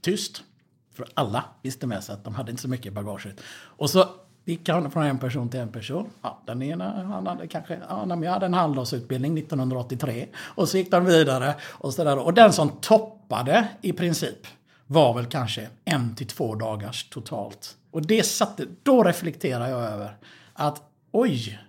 Tyst. 0.00 0.42
För 0.94 1.06
alla 1.14 1.44
visste 1.62 1.86
med 1.86 2.04
sig 2.04 2.12
att 2.12 2.24
de 2.24 2.34
hade 2.34 2.50
inte 2.50 2.62
så 2.62 2.68
mycket 2.68 2.86
i 2.86 2.90
bagaget. 2.90 3.40
Och 3.50 3.90
så 3.90 4.08
gick 4.44 4.68
han 4.68 4.90
från 4.90 5.02
en 5.02 5.18
person 5.18 5.48
till 5.48 5.60
en 5.60 5.72
person. 5.72 6.10
Ja, 6.22 6.42
den 6.46 6.62
ena 6.62 7.04
han 7.04 7.26
hade 7.26 7.46
kanske, 7.46 7.80
ja, 7.88 8.22
jag 8.22 8.32
hade 8.32 8.46
en 8.46 8.54
halvdagsutbildning 8.54 9.38
1983. 9.38 10.28
Och 10.36 10.68
så 10.68 10.78
gick 10.78 10.90
de 10.90 11.04
vidare. 11.04 11.54
Och, 11.62 11.94
så 11.94 12.04
där. 12.04 12.18
och 12.18 12.34
den 12.34 12.52
som 12.52 12.68
toppade 12.68 13.68
i 13.80 13.92
princip 13.92 14.46
var 14.86 15.14
väl 15.14 15.26
kanske 15.26 15.68
en 15.84 16.14
till 16.14 16.26
två 16.26 16.54
dagars 16.54 17.08
totalt. 17.08 17.76
Och 17.90 18.06
det 18.06 18.22
satte, 18.26 18.66
då 18.82 19.02
reflekterar 19.02 19.68
jag 19.68 19.80
över 19.80 20.16
att 20.54 20.82
oj, 21.12 21.60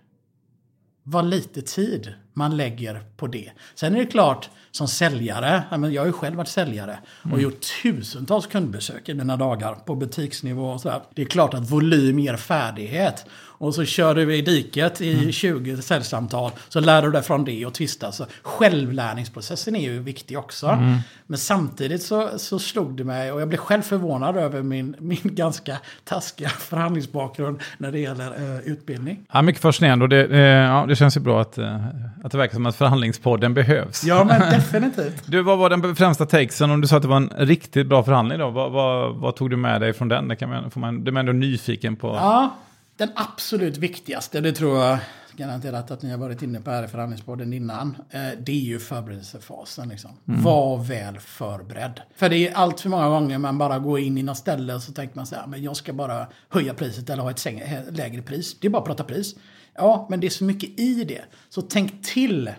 vad 1.04 1.26
lite 1.26 1.62
tid 1.62 2.14
man 2.34 2.58
lägger 2.58 3.02
på 3.18 3.28
det. 3.28 3.52
Sen 3.76 3.96
är 3.96 4.00
det 4.00 4.06
klart, 4.06 4.50
som 4.72 4.88
säljare, 4.88 5.64
jag 5.72 6.02
har 6.02 6.06
ju 6.06 6.14
själv 6.14 6.36
varit 6.36 6.48
säljare 6.48 6.98
och 7.22 7.26
mm. 7.26 7.42
gjort 7.42 7.62
tusentals 7.84 8.48
kundbesök 8.48 9.10
i 9.10 9.14
mina 9.14 9.38
dagar 9.38 9.76
på 9.76 9.96
butiksnivå 9.96 10.70
och 10.70 10.82
sådär. 10.82 11.02
Det 11.14 11.22
är 11.22 11.26
klart 11.26 11.54
att 11.54 11.72
volym 11.72 12.20
ger 12.20 12.38
färdighet. 12.38 13.26
Och 13.64 13.76
så 13.76 13.86
kör 13.86 14.16
du 14.16 14.36
i 14.36 14.42
diket 14.42 15.02
i 15.02 15.14
mm. 15.14 15.32
20 15.32 15.82
säljsamtal. 15.82 16.52
Så 16.70 16.80
lär 16.80 17.02
du 17.02 17.12
dig 17.12 17.22
från 17.22 17.46
det 17.46 17.66
och 17.66 17.74
tvista. 17.74 18.12
Så 18.12 18.26
självlärningsprocessen 18.42 19.76
är 19.76 19.82
ju 19.82 20.00
viktig 20.00 20.40
också. 20.40 20.68
Mm. 20.68 20.98
Men 21.28 21.38
samtidigt 21.38 22.04
så, 22.04 22.30
så 22.38 22.60
slog 22.60 22.98
det 22.98 23.04
mig, 23.04 23.32
och 23.32 23.42
jag 23.42 23.48
blev 23.48 23.58
själv 23.58 23.82
förvånad 23.82 24.38
över 24.38 24.64
min, 24.64 24.96
min 25.00 25.20
ganska 25.24 25.78
taskiga 26.04 26.50
förhandlingsbakgrund 26.50 27.60
när 27.78 27.92
det 27.92 28.00
gäller 28.00 28.28
uh, 28.28 28.60
utbildning. 28.60 29.26
Ja, 29.32 29.42
mycket 29.42 29.62
fascinerande 29.62 30.04
och 30.04 30.10
det, 30.10 30.26
eh, 30.26 30.40
ja, 30.40 30.86
det 30.88 30.96
känns 30.96 31.18
ju 31.18 31.22
bra 31.22 31.42
att, 31.42 31.58
uh, 31.58 31.88
att 32.24 32.32
det 32.32 32.38
verkar 32.38 32.54
som 32.54 32.66
att 32.66 32.76
förhandlingspodden 32.76 33.54
behövs. 33.54 34.04
Ja, 34.04 34.24
men 34.24 34.40
definitivt. 34.40 35.24
du, 35.26 35.42
vad 35.42 35.58
var 35.58 35.70
den 35.70 35.96
främsta 35.96 36.26
takesen? 36.26 36.72
Om 36.72 36.82
du 36.82 36.88
sa 36.88 36.96
att 36.96 37.02
det 37.02 37.08
var 37.08 37.18
en 37.18 37.30
riktigt 37.38 37.88
bra 37.88 38.04
förhandling 38.04 38.40
då, 38.40 38.50
vad, 38.50 38.72
vad, 38.72 39.16
vad 39.16 39.36
tog 39.36 39.50
du 39.50 39.58
med 39.58 39.82
dig 39.82 39.94
från 39.94 40.08
den? 40.08 40.28
Det 40.28 40.36
kan 40.36 40.50
man, 40.50 40.72
får 40.72 40.80
man, 40.80 41.04
det 41.04 41.12
är 41.12 41.18
ändå 41.18 41.32
nyfiken 41.32 41.96
på. 41.96 42.08
Ja, 42.08 42.56
den 42.98 43.10
absolut 43.16 43.78
viktigaste, 43.78 44.42
det 44.42 44.52
tror 44.52 44.78
jag 44.78 44.98
garanterat 45.38 45.92
att 45.92 46.02
ni 46.02 46.12
har 46.12 46.18
varit 46.18 46.42
inne 46.42 46.62
på 46.62 46.72
här 46.72 46.84
i 46.84 46.88
förhandlingspodden 46.88 47.54
innan. 47.54 47.98
Eh, 48.10 48.22
det 48.40 48.52
är 48.52 48.66
ju 48.66 48.80
förberedelsefasen. 48.80 49.90
Liksom. 49.90 50.12
Mm. 50.28 50.42
Var 50.44 50.78
väl 50.78 51.20
förberedd. 51.20 52.02
För 52.16 52.30
det 52.30 52.48
är 52.48 52.54
allt 52.54 52.80
för 52.80 52.90
många 52.90 53.10
gånger 53.10 53.38
man 53.38 53.58
bara 53.58 53.80
går 53.80 54.00
in 54.00 54.18
i 54.18 54.24
något 54.24 54.38
ställe 54.38 54.74
och 54.74 54.82
så 54.82 54.92
tänker 54.92 55.16
man 55.16 55.26
så 55.26 55.36
här, 55.36 55.48
men 55.48 55.64
jag 55.64 55.76
ska 55.76 55.94
bara 55.94 56.28
höja 56.50 56.74
priset 56.74 57.10
eller 57.10 57.24
ha 57.24 57.32
ett 57.32 57.48
lägre 57.90 58.22
pris. 58.22 58.58
Det 58.60 58.68
är 58.68 58.72
bara 58.72 58.82
att 58.82 58.88
prata 58.88 59.04
pris. 59.04 59.36
Ja, 59.76 60.08
men 60.10 60.20
det 60.20 60.28
är 60.28 60.32
så 60.32 60.44
mycket 60.44 60.80
i 60.80 61.04
det. 61.04 61.22
Så 61.50 61.62
tänk 61.62 62.06
till 62.06 62.52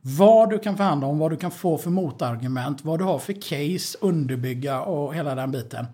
vad 0.00 0.50
du 0.50 0.58
kan 0.58 0.76
förhandla 0.76 1.06
om, 1.06 1.18
vad 1.18 1.30
du 1.30 1.36
kan 1.36 1.50
få 1.50 1.78
för 1.78 1.90
motargument, 1.90 2.84
vad 2.84 2.98
du 2.98 3.04
har 3.04 3.18
för 3.18 3.32
case, 3.32 3.98
underbygga 4.00 4.80
och 4.80 5.14
hela 5.14 5.34
den 5.34 5.50
biten. 5.50 5.86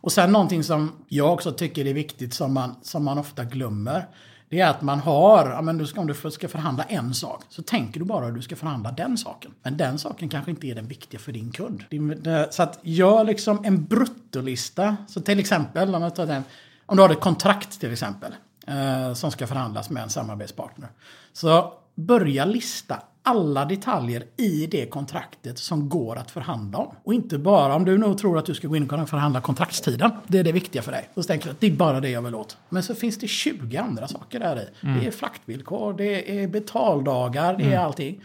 Och 0.00 0.12
sen 0.12 0.32
någonting 0.32 0.64
som 0.64 0.92
jag 1.08 1.32
också 1.32 1.52
tycker 1.52 1.86
är 1.86 1.94
viktigt 1.94 2.34
som 2.34 2.54
man, 2.54 2.74
som 2.82 3.04
man 3.04 3.18
ofta 3.18 3.44
glömmer. 3.44 4.06
Det 4.48 4.60
är 4.60 4.70
att 4.70 4.82
man 4.82 4.98
har, 4.98 5.50
ja, 5.50 5.62
men 5.62 5.86
om 5.96 6.06
du 6.06 6.14
ska 6.30 6.48
förhandla 6.48 6.84
en 6.84 7.14
sak, 7.14 7.42
så 7.48 7.62
tänker 7.62 8.00
du 8.00 8.06
bara 8.06 8.26
att 8.26 8.34
du 8.34 8.42
ska 8.42 8.56
förhandla 8.56 8.92
den 8.92 9.18
saken. 9.18 9.50
Men 9.62 9.76
den 9.76 9.98
saken 9.98 10.28
kanske 10.28 10.50
inte 10.50 10.66
är 10.66 10.74
den 10.74 10.86
viktiga 10.86 11.20
för 11.20 11.32
din 11.32 11.52
kund. 11.52 11.84
Eh, 12.26 12.50
så 12.50 12.62
att 12.62 12.78
gör 12.82 13.24
liksom 13.24 13.64
en 13.64 13.84
bruttolista. 13.84 14.96
Så 15.08 15.20
till 15.20 15.38
exempel, 15.38 15.94
om, 15.94 16.10
tar 16.10 16.26
den, 16.26 16.42
om 16.86 16.96
du 16.96 17.02
har 17.02 17.10
ett 17.10 17.20
kontrakt 17.20 17.80
till 17.80 17.92
exempel, 17.92 18.32
eh, 18.70 19.14
som 19.14 19.30
ska 19.30 19.46
förhandlas 19.46 19.90
med 19.90 20.02
en 20.02 20.10
samarbetspartner. 20.10 20.88
Så 21.32 21.72
börja 21.94 22.44
lista 22.44 23.02
alla 23.22 23.64
detaljer 23.64 24.24
i 24.36 24.66
det 24.66 24.86
kontraktet 24.86 25.58
som 25.58 25.88
går 25.88 26.16
att 26.16 26.30
förhandla 26.30 26.78
om. 26.78 26.94
Och 27.04 27.14
inte 27.14 27.38
bara 27.38 27.74
om 27.74 27.84
du 27.84 27.98
nog 27.98 28.18
tror 28.18 28.38
att 28.38 28.46
du 28.46 28.54
ska 28.54 28.68
gå 28.68 28.76
in 28.76 28.90
och 28.90 29.08
förhandla 29.08 29.40
kontraktstiden. 29.40 30.10
Det 30.26 30.38
är 30.38 30.44
det 30.44 30.52
viktiga 30.52 30.82
för 30.82 30.92
dig. 30.92 31.08
Så 31.14 31.22
tänker 31.22 31.44
du 31.44 31.50
att 31.50 31.60
det 31.60 31.66
är 31.66 31.70
bara 31.70 32.00
det 32.00 32.10
jag 32.10 32.22
vill 32.22 32.34
åt. 32.34 32.56
Men 32.68 32.82
så 32.82 32.94
finns 32.94 33.18
det 33.18 33.28
20 33.28 33.76
andra 33.76 34.08
saker 34.08 34.40
där 34.40 34.56
i. 34.56 34.86
Mm. 34.86 35.00
Det 35.00 35.06
är 35.06 35.10
fraktvillkor, 35.10 35.92
det 35.92 36.42
är 36.42 36.48
betaldagar, 36.48 37.56
det 37.56 37.64
är 37.64 37.66
mm. 37.66 37.84
allting. 37.84 38.24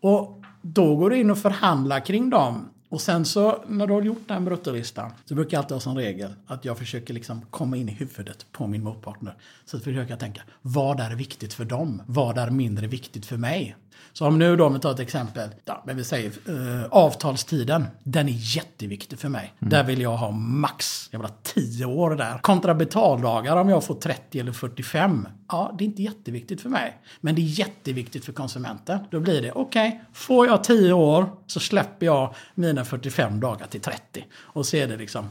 Och 0.00 0.42
då 0.62 0.96
går 0.96 1.10
du 1.10 1.16
in 1.16 1.30
och 1.30 1.38
förhandlar 1.38 2.00
kring 2.00 2.30
dem 2.30 2.68
och 2.94 3.00
sen 3.00 3.24
så 3.24 3.64
när 3.68 3.86
du 3.86 3.92
har 3.92 4.02
gjort 4.02 4.28
den 4.28 4.44
bruttolistan 4.44 5.10
så 5.24 5.34
brukar 5.34 5.56
jag 5.56 5.62
alltid 5.62 5.74
ha 5.74 5.80
som 5.80 5.96
regel 5.96 6.34
att 6.46 6.64
jag 6.64 6.78
försöker 6.78 7.14
liksom 7.14 7.42
komma 7.50 7.76
in 7.76 7.88
i 7.88 7.92
huvudet 7.92 8.46
på 8.52 8.66
min 8.66 8.82
motpartner. 8.82 9.34
Så 9.64 9.76
att 9.76 9.84
försöka 9.84 10.16
tänka, 10.16 10.42
vad 10.62 11.00
är 11.00 11.10
viktigt 11.10 11.54
för 11.54 11.64
dem? 11.64 12.02
Vad 12.06 12.38
är 12.38 12.50
mindre 12.50 12.86
viktigt 12.86 13.26
för 13.26 13.36
mig? 13.36 13.76
Så 14.12 14.26
om 14.26 14.38
nu 14.38 14.56
då, 14.56 14.66
om 14.66 14.74
vi 14.74 14.80
tar 14.80 14.92
ett 14.92 15.00
exempel, 15.00 15.48
ja, 15.64 15.82
men 15.86 15.96
vi 15.96 16.04
säger 16.04 16.32
eh, 16.48 16.84
avtalstiden, 16.90 17.86
den 18.02 18.28
är 18.28 18.56
jätteviktig 18.56 19.18
för 19.18 19.28
mig. 19.28 19.54
Mm. 19.58 19.70
Där 19.70 19.84
vill 19.84 20.00
jag 20.00 20.16
ha 20.16 20.30
max, 20.30 21.08
jag 21.10 21.18
vill 21.18 21.28
ha 21.28 21.36
10 21.42 21.84
år 21.84 22.10
där. 22.10 22.38
Kontra 22.38 22.74
betaldagar, 22.74 23.56
om 23.56 23.68
jag 23.68 23.84
får 23.84 23.94
30 23.94 24.40
eller 24.40 24.52
45, 24.52 25.28
ja, 25.48 25.74
det 25.78 25.84
är 25.84 25.86
inte 25.86 26.02
jätteviktigt 26.02 26.60
för 26.60 26.68
mig. 26.68 26.98
Men 27.20 27.34
det 27.34 27.40
är 27.40 27.58
jätteviktigt 27.58 28.24
för 28.24 28.32
konsumenten. 28.32 28.98
Då 29.10 29.20
blir 29.20 29.42
det, 29.42 29.52
okej, 29.52 29.88
okay, 29.88 30.00
får 30.12 30.46
jag 30.46 30.64
10 30.64 30.92
år 30.92 31.26
så 31.46 31.60
släpper 31.60 32.06
jag 32.06 32.34
mina 32.54 32.84
45 32.84 33.40
dagar 33.40 33.66
till 33.66 33.80
30. 33.80 34.24
Och 34.36 34.66
så 34.66 34.76
är 34.76 34.88
det 34.88 34.96
liksom 34.96 35.30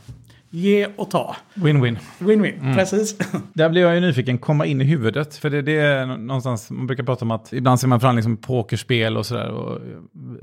Ge 0.56 0.88
och 0.96 1.12
ta. 1.12 1.36
Win-win. 1.54 1.98
Win-win, 2.20 2.60
mm. 2.60 2.76
precis. 2.76 3.18
Där 3.54 3.70
blir 3.70 3.82
jag 3.82 3.96
ju 3.96 4.02
nyfiken, 4.02 4.38
komma 4.38 4.66
in 4.66 4.82
i 4.82 4.84
huvudet. 4.84 5.36
För 5.36 5.50
det, 5.50 5.62
det 5.62 5.78
är 5.78 6.06
någonstans, 6.06 6.72
man 6.72 6.88
brukar 6.88 7.04
prata 7.04 7.26
om 7.26 7.32
att 7.32 7.54
ibland 7.54 7.80
ser 7.80 7.88
man 7.88 8.00
fram 8.00 8.16
liksom 8.16 8.38
pokerspel 8.38 9.18
och 9.18 9.26
sådär. 9.26 9.80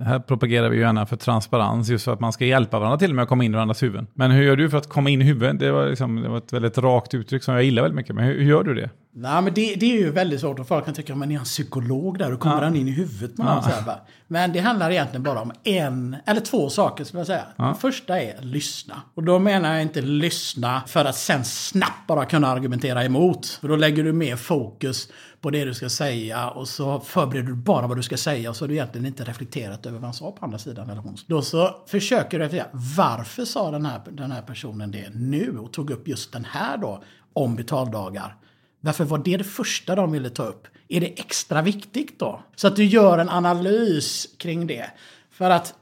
Här 0.03 0.19
propagerar 0.19 0.69
vi 0.69 0.77
ju 0.77 0.83
gärna 0.83 1.07
för 1.07 1.17
transparens, 1.17 1.89
just 1.89 2.05
för 2.05 2.13
att 2.13 2.21
man 2.21 2.33
ska 2.33 2.45
hjälpa 2.45 2.79
varandra 2.79 2.99
till 2.99 3.15
med 3.15 3.23
att 3.23 3.29
komma 3.29 3.45
in 3.45 3.51
i 3.51 3.55
varandras 3.55 3.83
huvuden. 3.83 4.07
Men 4.15 4.31
hur 4.31 4.43
gör 4.43 4.57
du 4.57 4.71
för 4.71 4.79
att 4.79 4.89
komma 4.89 5.11
in 5.11 5.23
i 5.23 5.25
huvudet? 5.25 5.59
Det 5.59 5.73
var, 5.73 5.87
liksom, 5.87 6.23
det 6.23 6.29
var 6.29 6.39
ett 6.39 6.53
väldigt 6.53 6.79
rakt 6.79 7.15
uttryck 7.15 7.43
som 7.43 7.55
jag 7.55 7.65
gillar 7.65 7.83
väldigt 7.83 7.97
mycket. 7.97 8.15
Men 8.15 8.25
hur, 8.25 8.39
hur 8.39 8.51
gör 8.51 8.65
du 8.65 8.75
det? 8.75 8.91
Nej, 9.13 9.43
men 9.43 9.55
det, 9.55 9.75
det, 9.75 9.87
är 9.93 9.99
ju 9.99 10.11
väldigt 10.11 10.41
svårt. 10.41 10.59
Och 10.59 10.69
folk 10.69 10.85
kan 10.85 10.95
tycka, 10.95 11.15
men 11.15 11.31
är 11.31 11.37
han 11.37 11.45
psykolog 11.45 12.19
där? 12.19 12.33
Och 12.33 12.41
kommer 12.41 12.57
ja. 12.57 12.65
han 12.65 12.77
in 12.77 12.89
i 12.89 12.91
huvudet? 12.91 13.39
Man 13.39 13.47
ja. 13.47 13.83
så 13.85 13.93
Men 14.27 14.53
det 14.53 14.59
handlar 14.59 14.91
egentligen 14.91 15.23
bara 15.23 15.41
om 15.41 15.53
en, 15.65 16.17
eller 16.27 16.41
två 16.41 16.71
saker 16.71 17.05
skulle 17.05 17.21
jag 17.21 17.27
säga. 17.27 17.47
Ja. 17.57 17.65
Den 17.65 17.75
första 17.75 18.21
är 18.21 18.43
lyssna. 18.43 19.03
Och 19.15 19.25
då 19.25 19.39
menar 19.39 19.73
jag 19.73 19.83
inte 19.83 20.01
lyssna 20.01 20.83
för 20.87 21.05
att 21.05 21.17
sen 21.17 21.45
snabbt 21.45 22.07
bara 22.07 22.25
kunna 22.25 22.49
argumentera 22.49 23.05
emot. 23.05 23.47
För 23.47 23.69
då 23.69 23.77
lägger 23.77 24.05
du 24.05 24.13
mer 24.13 24.37
fokus 24.37 25.09
på 25.41 25.51
det 25.51 25.65
du 25.65 25.75
ska 25.75 25.89
säga 25.89 26.51
och 26.51 26.69
så 26.69 27.01
förbereder 27.01 27.49
du 27.49 27.55
bara 27.55 27.87
vad 27.87 27.97
du 27.97 28.03
ska 28.03 28.17
säga 28.17 28.51
och 28.51 28.57
så 28.57 28.65
har 28.65 28.69
du 28.69 28.75
egentligen 28.75 29.07
inte 29.07 29.25
reflekterat 29.25 29.87
över 29.87 29.99
vad 29.99 30.05
han 30.05 30.15
sa 30.15 30.33
på 30.33 30.45
andra 30.45 30.59
sidan. 30.59 30.91
Eller 30.91 31.01
hon. 31.01 31.17
Då 31.27 31.43
så 31.43 31.77
försöker 31.87 32.39
du 32.39 32.45
reflektera. 32.45 32.71
Varför 32.97 33.45
sa 33.45 33.71
den 33.71 33.87
här, 33.87 34.01
den 34.11 34.33
här 34.33 34.43
personen 34.43 34.91
det 34.91 35.11
nu 35.15 35.59
och 35.59 35.73
tog 35.73 35.91
upp 35.91 36.09
just 36.09 36.33
den 36.33 36.45
här 36.45 36.77
då 36.77 37.03
om 37.33 37.57
betaldagar? 37.57 38.37
Varför 38.81 39.05
var 39.05 39.19
det 39.19 39.37
det 39.37 39.45
första 39.45 39.95
de 39.95 40.13
ville 40.13 40.31
ta 40.31 40.43
upp? 40.43 40.67
Är 40.89 41.01
det 41.01 41.21
extra 41.21 41.63
viktigt 41.63 42.19
då? 42.19 42.41
Så 42.57 42.67
att 42.67 42.77
du 42.77 42.85
gör 42.85 43.19
en 43.19 43.29
analys 43.29 44.29
kring 44.39 44.67
det. 44.67 44.91
För 45.31 45.51
att 45.51 45.75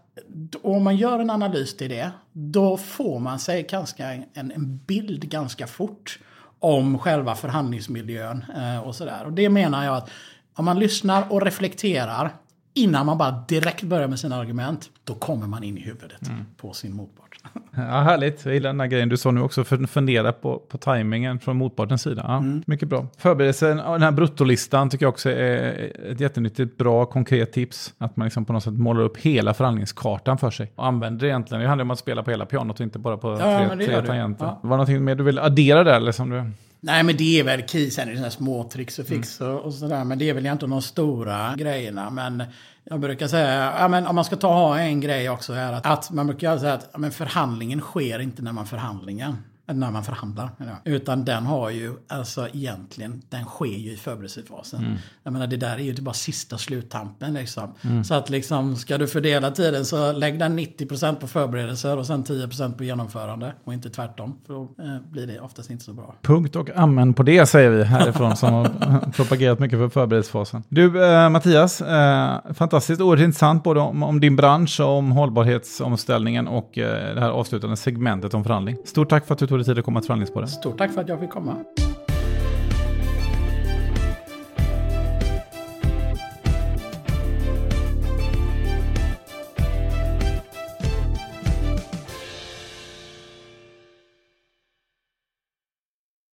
om 0.62 0.84
man 0.84 0.96
gör 0.96 1.18
en 1.18 1.30
analys 1.30 1.76
till 1.76 1.90
det, 1.90 2.10
då 2.32 2.76
får 2.76 3.18
man 3.18 3.38
sig 3.38 3.62
ganska 3.62 4.12
en, 4.12 4.24
en 4.34 4.76
bild 4.86 5.30
ganska 5.30 5.66
fort 5.66 6.18
om 6.58 6.98
själva 6.98 7.34
förhandlingsmiljön 7.34 8.44
eh, 8.56 8.78
och 8.88 8.94
sådär. 8.94 9.24
Och 9.24 9.32
det 9.32 9.48
menar 9.48 9.84
jag 9.84 9.96
att 9.96 10.10
om 10.54 10.64
man 10.64 10.78
lyssnar 10.78 11.32
och 11.32 11.42
reflekterar 11.42 12.34
innan 12.78 13.06
man 13.06 13.18
bara 13.18 13.44
direkt 13.48 13.82
börjar 13.82 14.08
med 14.08 14.18
sina 14.18 14.36
argument, 14.36 14.90
då 15.04 15.14
kommer 15.14 15.46
man 15.46 15.62
in 15.64 15.78
i 15.78 15.80
huvudet 15.80 16.28
mm. 16.28 16.44
på 16.56 16.72
sin 16.72 16.94
motpart. 16.94 17.28
Ja, 17.74 17.82
härligt. 17.82 18.44
Jag 18.44 18.54
gillar 18.54 18.70
den 18.70 18.80
här 18.80 18.86
grejen. 18.86 19.08
Du 19.08 19.16
sa 19.16 19.30
nu 19.30 19.40
också 19.40 19.64
fundera 19.64 20.32
på, 20.32 20.58
på 20.58 20.78
tajmingen 20.78 21.38
från 21.38 21.56
motpartens 21.56 22.02
sida. 22.02 22.24
Ja, 22.28 22.36
mm. 22.36 22.62
Mycket 22.66 22.88
bra. 22.88 23.06
Förberedelsen, 23.18 23.76
den 23.76 24.02
här 24.02 24.12
bruttolistan 24.12 24.90
tycker 24.90 25.04
jag 25.04 25.10
också 25.10 25.30
är 25.30 25.92
ett 26.12 26.20
jättenyttigt, 26.20 26.76
bra, 26.78 27.06
konkret 27.06 27.52
tips. 27.52 27.94
Att 27.98 28.16
man 28.16 28.26
liksom 28.26 28.44
på 28.44 28.52
något 28.52 28.64
sätt 28.64 28.72
målar 28.72 29.02
upp 29.02 29.16
hela 29.16 29.54
förhandlingskartan 29.54 30.38
för 30.38 30.50
sig. 30.50 30.72
Och 30.74 30.86
använder 30.86 31.20
det 31.20 31.28
egentligen. 31.28 31.62
Det 31.62 31.68
handlar 31.68 31.82
om 31.84 31.90
att 31.90 31.98
spela 31.98 32.22
på 32.22 32.30
hela 32.30 32.46
pianot 32.46 32.80
och 32.80 32.84
inte 32.84 32.98
bara 32.98 33.16
på 33.16 33.30
ja, 33.40 33.68
tre, 33.68 33.86
tre 33.86 34.02
tangenter. 34.02 34.44
Ja. 34.44 34.58
Var 34.62 34.70
det 34.70 34.76
någonting 34.76 35.04
mer 35.04 35.14
du 35.14 35.24
vill 35.24 35.38
addera 35.38 35.84
där? 35.84 35.94
Eller 35.94 36.12
som 36.12 36.30
du... 36.30 36.50
Nej, 36.80 37.02
men 37.02 37.16
det 37.16 37.40
är 37.40 37.44
väl 37.44 37.68
key. 37.68 37.90
Sen 37.90 38.08
är 38.08 38.12
det 38.12 38.16
sådana 38.16 38.30
små 38.30 38.64
tricks 38.64 38.98
och 38.98 39.06
fix 39.06 39.40
mm. 39.40 39.56
och 39.56 39.74
sådär. 39.74 40.04
Men 40.04 40.18
det 40.18 40.28
är 40.28 40.34
väl 40.34 40.46
inte 40.46 40.66
de 40.66 40.82
stora 40.82 41.54
grejerna. 41.56 42.10
Men 42.10 42.44
jag 42.84 43.00
brukar 43.00 43.28
säga, 43.28 43.74
ja, 43.78 43.88
men 43.88 44.06
om 44.06 44.14
man 44.14 44.24
ska 44.24 44.36
ta 44.36 44.52
ha 44.52 44.78
en 44.78 45.00
grej 45.00 45.30
också 45.30 45.52
här. 45.52 45.72
Att, 45.72 45.86
att 45.86 46.10
man 46.10 46.26
brukar 46.26 46.58
säga 46.58 46.74
att 46.74 46.88
ja, 46.92 46.98
men 46.98 47.10
förhandlingen 47.10 47.80
sker 47.80 48.18
inte 48.18 48.42
när 48.42 48.52
man 48.52 48.66
förhandlingen. 48.66 49.36
När 49.74 49.90
man 49.90 50.04
förhandlar. 50.04 50.50
Utan 50.84 51.24
den 51.24 51.46
har 51.46 51.70
ju, 51.70 51.94
alltså 52.08 52.48
egentligen, 52.52 53.22
den 53.28 53.44
sker 53.44 53.66
ju 53.66 53.92
i 53.92 53.96
förberedelsefasen. 53.96 54.84
Mm. 54.84 54.96
Jag 55.22 55.32
menar 55.32 55.46
det 55.46 55.56
där 55.56 55.74
är 55.74 55.78
ju 55.78 55.94
bara 56.02 56.14
sista 56.14 56.58
sluttampen 56.58 57.34
liksom. 57.34 57.74
Mm. 57.82 58.04
Så 58.04 58.14
att 58.14 58.30
liksom, 58.30 58.76
ska 58.76 58.98
du 58.98 59.06
fördela 59.06 59.50
tiden 59.50 59.84
så 59.84 60.12
lägg 60.12 60.38
den 60.38 60.58
90% 60.58 61.14
på 61.14 61.26
förberedelser 61.26 61.96
och 61.96 62.06
sen 62.06 62.24
10% 62.24 62.76
på 62.76 62.84
genomförande. 62.84 63.54
Och 63.64 63.74
inte 63.74 63.90
tvärtom, 63.90 64.38
för 64.46 64.54
då 64.54 64.62
eh, 64.62 65.10
blir 65.10 65.26
det 65.26 65.40
oftast 65.40 65.70
inte 65.70 65.84
så 65.84 65.92
bra. 65.92 66.14
Punkt 66.22 66.56
och 66.56 66.70
amen 66.76 67.14
på 67.14 67.22
det 67.22 67.46
säger 67.46 67.70
vi 67.70 67.84
härifrån 67.84 68.36
som 68.36 68.52
har 68.52 69.12
propagerat 69.16 69.58
mycket 69.58 69.78
för 69.78 69.88
förberedelsefasen. 69.88 70.62
Du 70.68 71.04
eh, 71.04 71.30
Mattias, 71.30 71.80
eh, 71.80 72.38
fantastiskt 72.54 73.00
oerhört 73.00 73.24
intressant 73.24 73.64
både 73.64 73.80
om, 73.80 74.02
om, 74.02 74.20
din 74.20 74.36
bransch 74.36 74.80
och 74.80 74.88
om 74.88 75.12
hållbarhetsomställningen 75.12 76.48
och 76.48 76.78
eh, 76.78 77.14
det 77.14 77.20
här 77.20 77.30
avslutande 77.30 77.76
segmentet 77.76 78.34
om 78.34 78.44
förhandling. 78.44 78.76
Stort 78.84 79.08
tack 79.08 79.26
för 79.26 79.34
att 79.34 79.38
du 79.38 79.46
tog 79.46 79.57
dig 79.58 79.66
tid 79.66 79.78
att 79.78 79.84
komma 79.84 80.00
till 80.00 80.06
förhandlingsbordet. 80.06 80.50
Stort 80.50 80.78
tack 80.78 80.92
för 80.92 81.00
att 81.00 81.08
jag 81.08 81.20
fick 81.20 81.30
komma. 81.30 81.56